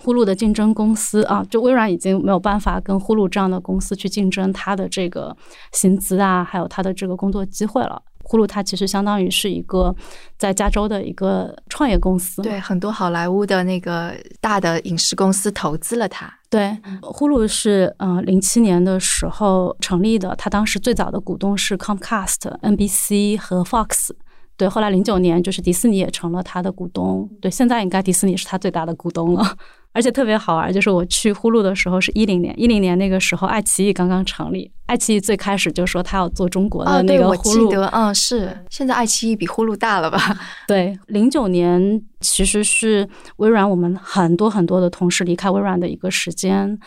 [0.01, 5.37] 呼噜的竞争公司啊，就微软已经没有办法跟呼噜这样的公司去竞争它的这个
[5.73, 8.03] 薪资啊，还有它的这个工作机会了。
[8.25, 9.95] 呼噜它其实相当于是一个
[10.37, 16.33] 在加州的一个创业公司，对，很多好莱坞的那个大的影视公司投资了它。
[16.51, 24.11] 对，呼噜是嗯零七年的时候成立的，它当时最早的股东是 Comcast、NBC 和 Fox。
[24.57, 27.29] 对，后来零九年就是迪士尼也成了他的股东。
[27.41, 29.57] 对，现在应该迪士尼是他最大的股东了。
[29.95, 37.81] 而且特别好玩，就是我去呼噜的时候是一零年，一零年那个时候爱奇艺刚刚成立，爱奇艺最开始就说他要做中国的那个呼噜。
[37.93, 38.59] 嗯，是。
[38.69, 40.19] 现在爱奇艺比呼噜大了吧？
[40.67, 46.79] 对，零九年其实是微软我们很多很多的同事离开微软的一个时间。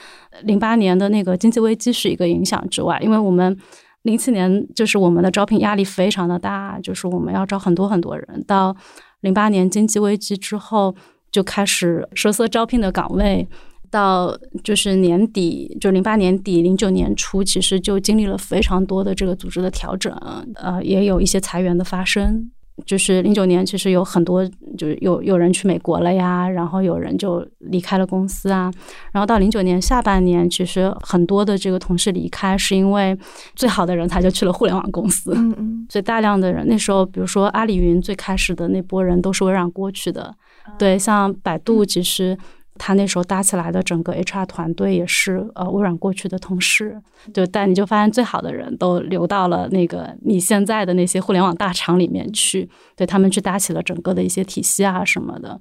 [0.44, 3.58] 零八年的那个经济危机是一个影响之外，因为我们。
[4.04, 8.42] 零七年就是我们的招聘压力非常的大，就是我们要招很多很多人。
[8.48, 8.74] 到
[9.20, 10.96] 零八年经济危机之后，
[11.32, 13.48] 就开始收缩招聘的岗位。
[13.90, 20.14] 到就是年底，就零八年底、零九年初，其实就经历了非常多的这个组织的调整，
[20.56, 22.52] 呃，也有一些裁员的发生。
[22.86, 24.46] 就是零九年，其实有很多，
[24.78, 28.72] 就是有有人去美国了呀，然后有人就离开了公司啊。
[29.12, 33.18] 然后到零九年下半年，其实很多的这个同事离开，是因为
[33.56, 35.34] 最好的人才就去了互联网公司。
[35.36, 35.88] 嗯嗯。
[35.90, 40.34] 所以大量的人，那时候比如说阿里云最开始的那波人都是微软过去的。
[40.78, 42.38] 对，像百度其实。
[42.78, 47.02] 他那时候搭起来的整个 HR 团队也是呃微软过去的同事，
[47.34, 55.60] 就但你就发现最好的人都流到了那个你现在的那些互联网大厂里面去，对他们去搭起了整个的一些体系啊什么的。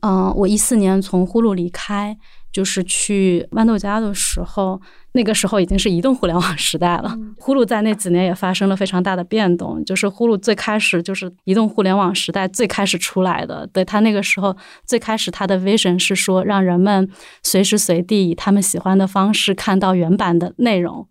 [0.00, 2.16] 嗯，我一四年从呼噜离开。
[2.54, 4.80] 就是去豌豆荚的时候，
[5.14, 7.16] 那个时候已经是移动互联网时代了。
[7.38, 9.82] 呼噜在那几年也发生了非常大的变动。
[9.84, 17.08] 就是呼噜最开始就是移动互联网时代最开始出来的，对他那个时候最开始他的 vision 是说让人们
[17.42, 21.08] 随时随地以他们喜欢的方式看到原版的内容。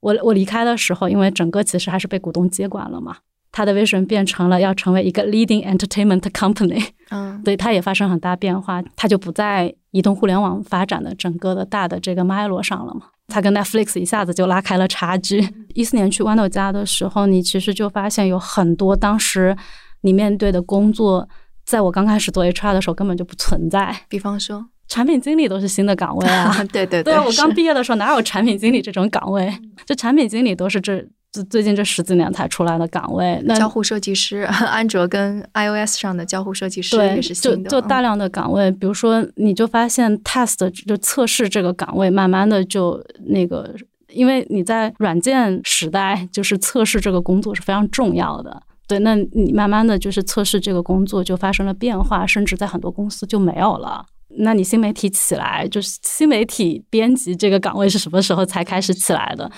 [0.00, 3.18] 我我离开的时候，因为整个其实还是被股东接管了嘛。
[3.54, 13.02] 他的 vision 变成了要成为一个 leading entertainment company， 嗯，对，他也发生很大变化，他就不在移动互联网发展的整个的大的这个脉络上了嘛，
[13.32, 15.48] 他跟 Netflix 一下子就拉开了差距。
[15.74, 19.56] 一四年去豌豆荚的时候，你其实就发现有很多当时
[20.02, 21.28] 你面对的工作，
[21.64, 29.52] 在我刚开始做 HR 的时候根本就不存在，比方说产品经理都是新的岗位啊， 对对对，我刚毕业的时候哪有产品经理这种岗位？
[29.86, 31.04] 就产品经理都是这。
[31.32, 37.70] 最最近这十几年才出来的岗位，那交互设计师， 安卓跟 iOS 上的交互设计师也是新的。
[37.70, 43.74] 就就大量的岗位，比如说，你就发现 test 就测试这个岗位，慢慢的就那个，
[44.08, 48.62] 因为你在软件时代，就是测试这个工作是非常重要的。
[48.86, 54.04] 对，那你慢慢的就是测试这个工作就发生了变化，甚至在很多公司就没有了。
[54.36, 59.50] 那你新媒体起来，就是新媒体编辑这个岗位是什么时候才开始起来的？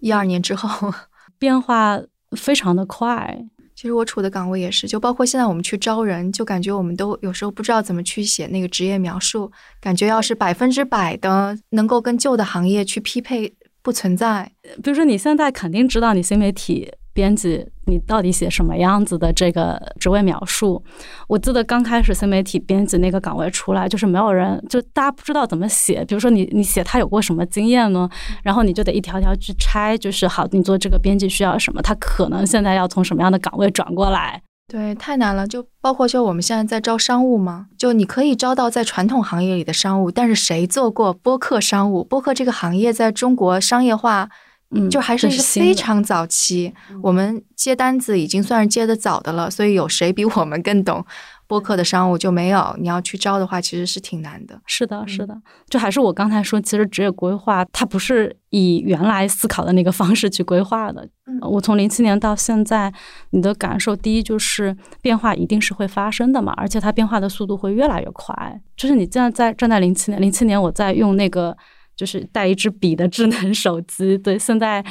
[0.00, 0.90] 一二年之后。
[1.38, 2.00] 变化
[2.36, 14.50] 非常的快，其实我处的岗位也是，就包括现在我们去招人，就感觉我们都有时候不知道怎么去写那个职业描述，感觉要是百分之百的能够跟旧的行业去匹配，不存在。
[14.82, 16.92] 比如说你现在肯定知道你新媒体。
[17.18, 20.80] 编辑，你到底写什么样子的这个职位描述？
[21.26, 26.04] 我记得刚开始新媒体编辑那个岗位出来，就是没有人，就大家不知道怎么写。
[26.04, 28.08] 比如说你，你写他有过什么经验呢？
[28.44, 31.82] 然后你就得一条条去拆，就是好，你做这个编辑需要什么？
[31.82, 34.40] 他可能现在要从什么样的岗位转过来？
[34.68, 35.44] 对，太难了。
[35.44, 42.04] 就包括说我们现在在招商务嘛，就你可以招到在传统行业里的商务，但是谁做过播客商务？
[42.04, 44.28] 播客这个行业在中国商业化。
[44.70, 51.02] 嗯，就还是一个非常早期，我们接单子已经算是接的早的了，所以有谁比我们更懂
[51.46, 52.76] 播客的商务就没有。
[52.78, 54.60] 你要去招的话，其实是挺难的。
[54.66, 55.34] 是的，是的，
[55.70, 61.08] 就还是我刚才说，其实职业规划它不是以原来思考的那个方式去规划的。
[61.40, 62.92] 我从零七年到现在，
[63.30, 68.60] 你的感受，第一就是变化一定是会发生的嘛，而且它变化的速度会越来越快。
[68.76, 71.56] 就是你现在在站在零七年，零七年我在用那个。
[71.98, 74.82] 就是带一支笔的智能手机，对，现在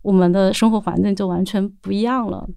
[0.00, 2.48] 我们的生活环境就完全不一样了。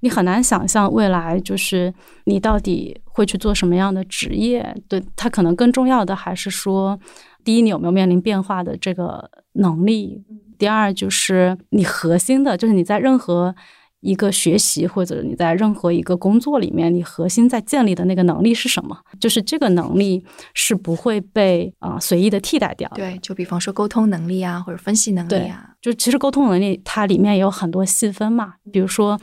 [0.00, 1.92] 你很难想象未来，就是
[2.24, 4.74] 你到底会去做什么样的职业。
[4.88, 6.96] 对它可能更重要的还是说，
[7.42, 10.22] 第一，你有没有面临变化的这个能力；
[10.56, 13.54] 第二，就是你核心的，就是你在任何。
[14.00, 18.96] 一个学习或者你在任何一个工作里面，你核心在建立的那个能力是什么？
[19.18, 20.24] 就是这个能力
[20.54, 22.90] 是不会被啊随意的替代掉。
[22.94, 25.70] 对，就比方说沟通能力啊，或者分析能力啊。
[25.80, 29.18] 就其实沟通能力它里面有很多细分嘛，比如说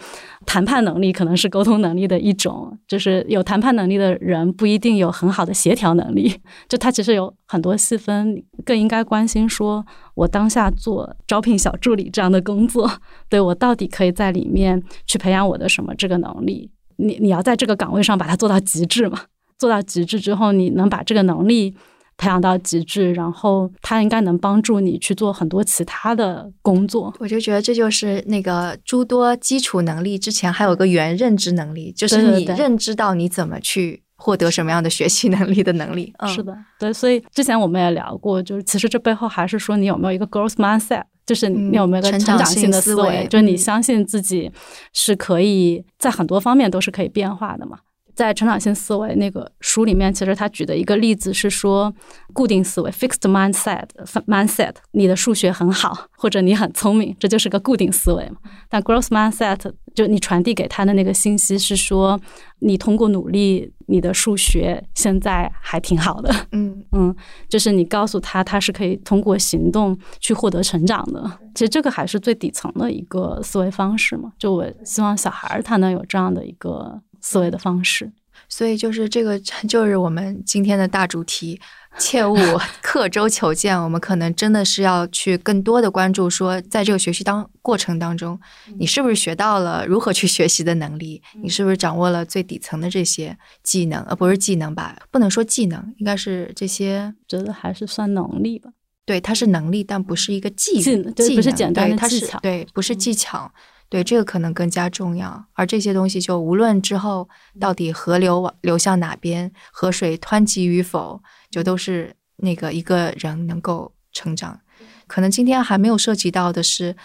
[0.45, 6.33] 谈判能力可能是沟通能力的一种，就是有谈判能力的人不一定有很好的协调能力。
[6.69, 12.89] 就他其实有很多细分，更应该关心说，我当下做招聘小助理这样的工作，
[13.27, 16.71] 对我到底可以在里面去培养我的什么这个能力？
[16.95, 19.19] 你你要在这个岗位上把它做到极致嘛？
[19.57, 21.75] 做到极致之后，你能把这个能力
[22.18, 27.13] 培养到极致，然后它应该能帮助你去做很多其他的工作。
[27.20, 34.01] 我就觉得这就是那个诸多基础能力之前还有个原认知能力，就是你认知到你怎么去。
[34.18, 36.13] 获得什么样的学习能力的能力？
[36.26, 44.49] 是的，对，所以之前我们也聊过，就是其实这背后还是说你有没有一个 growth mindset，就是你有没有一个成长性的思维，就是你相信自己
[44.93, 47.80] 是可以在很多方面都是可以变化的嘛。
[48.16, 51.93] 在成长性思维那个书里面，其实他举的一个例子是说，
[52.34, 58.38] 固定思维 （fixed mindset），mindset，你的数学很好，或者你很聪明，这就是个固定思维嘛。
[58.70, 59.59] 但 growth mindset
[59.93, 62.20] 就你传递给他的那个信息是说，
[62.59, 66.34] 你通过努力，你的数学现在还挺好的。
[66.53, 67.16] 嗯 嗯，
[67.49, 71.39] 就是你告诉他，他是可以通过行动去获得成长的。
[71.53, 74.32] 其实这个还是最底层的一个思维方式嘛。
[74.38, 77.01] 就我希望小孩他能有这样的一个。
[77.26, 78.11] 思维的方式，
[78.47, 81.59] 所以就是这个， 就是我们今天的大主题，
[81.97, 82.36] 切勿
[82.84, 83.76] 刻舟求剑。
[83.82, 88.39] 我们可能真的是要去更多的关注，说在这个学习当过程当中，
[88.78, 91.19] 你是不是学到了如何去学习的能力？
[91.41, 94.03] 你是不是掌握了最底层的这些技能？
[94.03, 94.95] 呃，不是技能吧？
[95.09, 98.69] 不能说技能，应该是这些，觉得还是算能力吧。
[99.03, 103.51] 对，它是能力，但不是一个技技能，不是简单的技巧，对，不是技巧。
[103.89, 107.29] 对这个可能更加重要，而这些东西就无论之后
[107.59, 114.59] 到底河流往流向哪边，河水湍急与否，就都是那个一个人能够成长。
[115.07, 116.95] 可能今天还没有涉及到的是。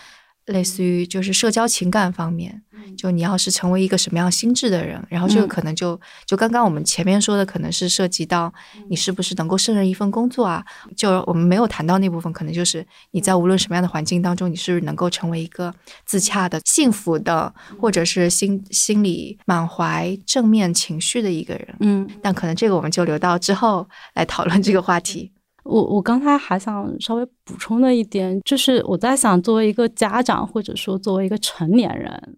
[0.51, 2.63] 类似于就是社交情感方面，
[2.97, 8.53] 就你要是成为一个什么样心智的人，然后这个可能就就刚刚我们前面说的，可能是涉及到
[8.89, 10.65] 你是不是能够胜任一份工作啊？
[10.97, 15.75] 就我们没有谈到那部分，可能就是你在无论什么样的环境当中，你是不是能够成为一个
[16.05, 21.77] 自洽的、幸福的，或者是心心里满怀正面情绪的一个人？
[21.81, 25.33] 嗯，但可能这个我们就留到之后来讨论这个话题。
[25.65, 32.37] 我我刚才还想稍微补充的一点，就是我在想，作为一个家长，或者说作为一个成年人，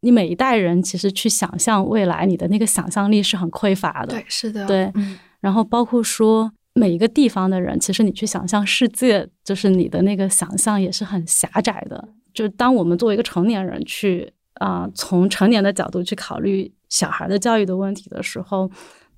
[0.00, 4.14] 你每一代人其实去想象未来，你的那个想象力是很匮乏的。
[4.14, 4.66] 对，是的。
[4.66, 4.90] 对，
[5.40, 12.08] 然后包括说每一个地方的人，其实你去想象世界，就是你的那个想象也是很狭窄的。
[12.32, 18.70] 就是当我们作为一个成年人去啊，从成年的角度去考虑小孩的教育的问题的时候，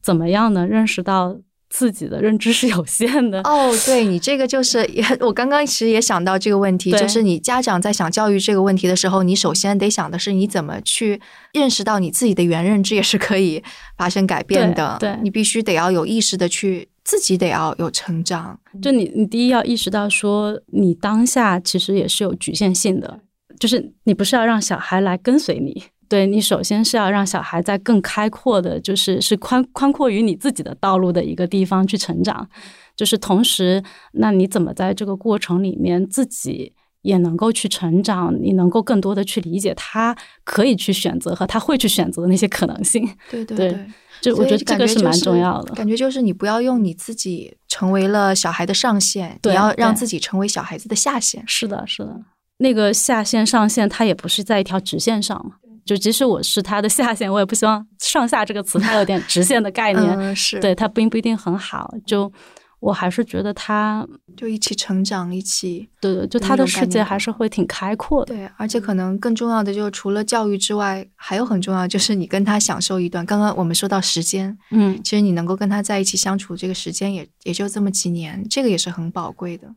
[0.03, 1.39] 怎么样能认识到？
[1.77, 3.41] 自己的认知是有限的。
[3.41, 11.20] 哦，对你这个就是也， 我刚刚其实也想到这个问题，就是你家长在想教育这个问题的时候，你首先得想的是你怎么去
[11.53, 13.61] 认识到你自己的原认知也是可以
[13.97, 23.18] 发生改变的，对你必须得要有意识的去自己得要有成长，就你你第一要意识到说你当下其实也是有局限性的，
[23.59, 25.83] 就是你不是要让小孩来跟随你。
[26.15, 32.49] 对你首先是要让小孩在更开阔的，就是是宽宽阔于你自己的道路的一个地方去成长，
[32.95, 38.33] 就是同时，那你怎么在这个过程里面自己也能够去成长？
[38.41, 43.05] 你能够更多的去理解他可以去选择和他会去选择的那些可能性。
[43.29, 43.87] 对对对，
[44.21, 45.75] 就我觉得这个是蛮重要的。
[45.75, 51.43] 感觉就是你不要用你自己成为了小孩的上限，你要让自己成为小孩子的下限。
[51.49, 52.21] 是的，是的，
[52.59, 55.57] 那个下限上限，它也不是在一条直线上嘛。
[55.85, 61.93] 就即使我是他的下线，我也不希望上下这个词它有点直线的概念，是对它并不一定很好。
[62.07, 62.32] 就
[62.80, 64.07] 我还是觉得他
[64.37, 68.35] 就一起成长，一起对对，就他的世界还是会挺开阔的。
[68.35, 73.24] 对，而且可能更重要的就是除了教育之外，还有很重要就是你跟他享受一段。
[73.24, 79.68] 刚刚我们说到时间，嗯，其实你能够跟他在一起相处这个时间也也就这么几年，这个也是很宝贵的。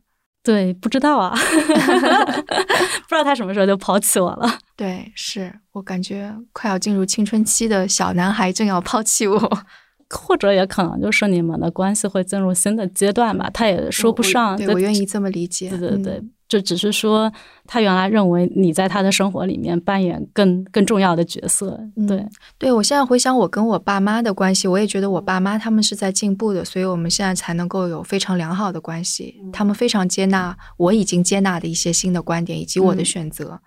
[0.48, 4.58] 对，不知道啊， 不知道他什么时候就抛弃我了。
[4.74, 9.38] 对，是我感觉快要进入青春期的小男孩正要抛弃我，
[10.08, 14.56] 或者也可能就是你们的关系会进入新的阶段吧，他也说不上。
[14.56, 15.68] 对我愿意这么理解。
[15.68, 16.22] 对对对。
[16.48, 17.30] 就只是说，
[17.66, 21.78] 他原来认为你在他的生活里面扮演更更重要的角色。
[22.06, 22.26] 对，
[22.56, 29.38] 对我现在回想我跟我爸妈的关系，我也觉得我爸妈他们是在进步的，所以我们现在才能够有非常良好的关系。
[29.52, 33.60] 他们非常接纳我已经接纳的一些新的观点以及我的选择。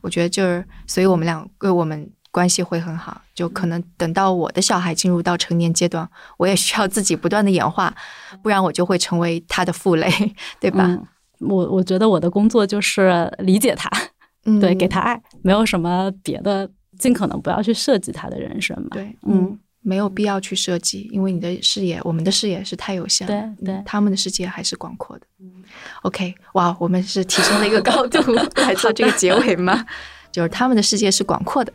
[0.00, 3.22] 我觉得就是，所以我们两个我们关系会很好。
[3.34, 7.94] 就可能等到我的小孩进入到成年阶段，我也需要自己不断的演化，
[8.42, 10.08] 不然我就会成为他的负累，
[10.60, 10.98] 对吧？
[11.48, 13.90] 我我觉得我的工作就是理解他，
[14.60, 16.68] 对，给他爱，没有什么别的，
[16.98, 18.88] 尽可能不要去设计他的人生嘛。
[18.92, 25.26] 对，嗯，没有必要去设计，因为你的视野，我们的视野是太有限了，对对他们的世界还是广阔的。
[26.02, 28.18] OK，哇，我们是提升了一个高度
[28.62, 29.84] 来做这个结尾吗？
[30.30, 31.72] 就是他们的世界是广阔的，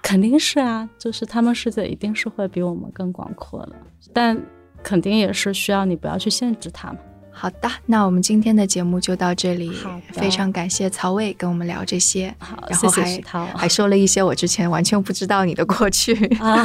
[0.00, 3.76] 肯定是啊，就是他们世界一定是会比我们更广阔的，
[4.14, 4.40] 但
[4.82, 6.98] 肯定也是需要你不要去限制他们。
[7.32, 9.72] 好的，那我们今天的节目就到这里
[10.12, 16.14] 非常感谢曹魏跟我们聊这些，好，然后还谢涛还说了一些我之前完全不知道你的过去。
[16.38, 16.62] 啊，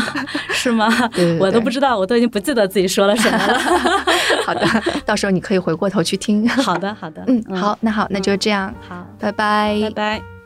[0.52, 0.90] 是吗？
[1.14, 3.60] 对对我都不知道，我都已经不记得自己说了什么了。
[4.46, 4.68] 好的，
[5.06, 6.48] 到时候你可以回过头去听。
[6.48, 10.37] 好的，好的，嗯，好，那好，那就这样，好，拜拜，拜拜。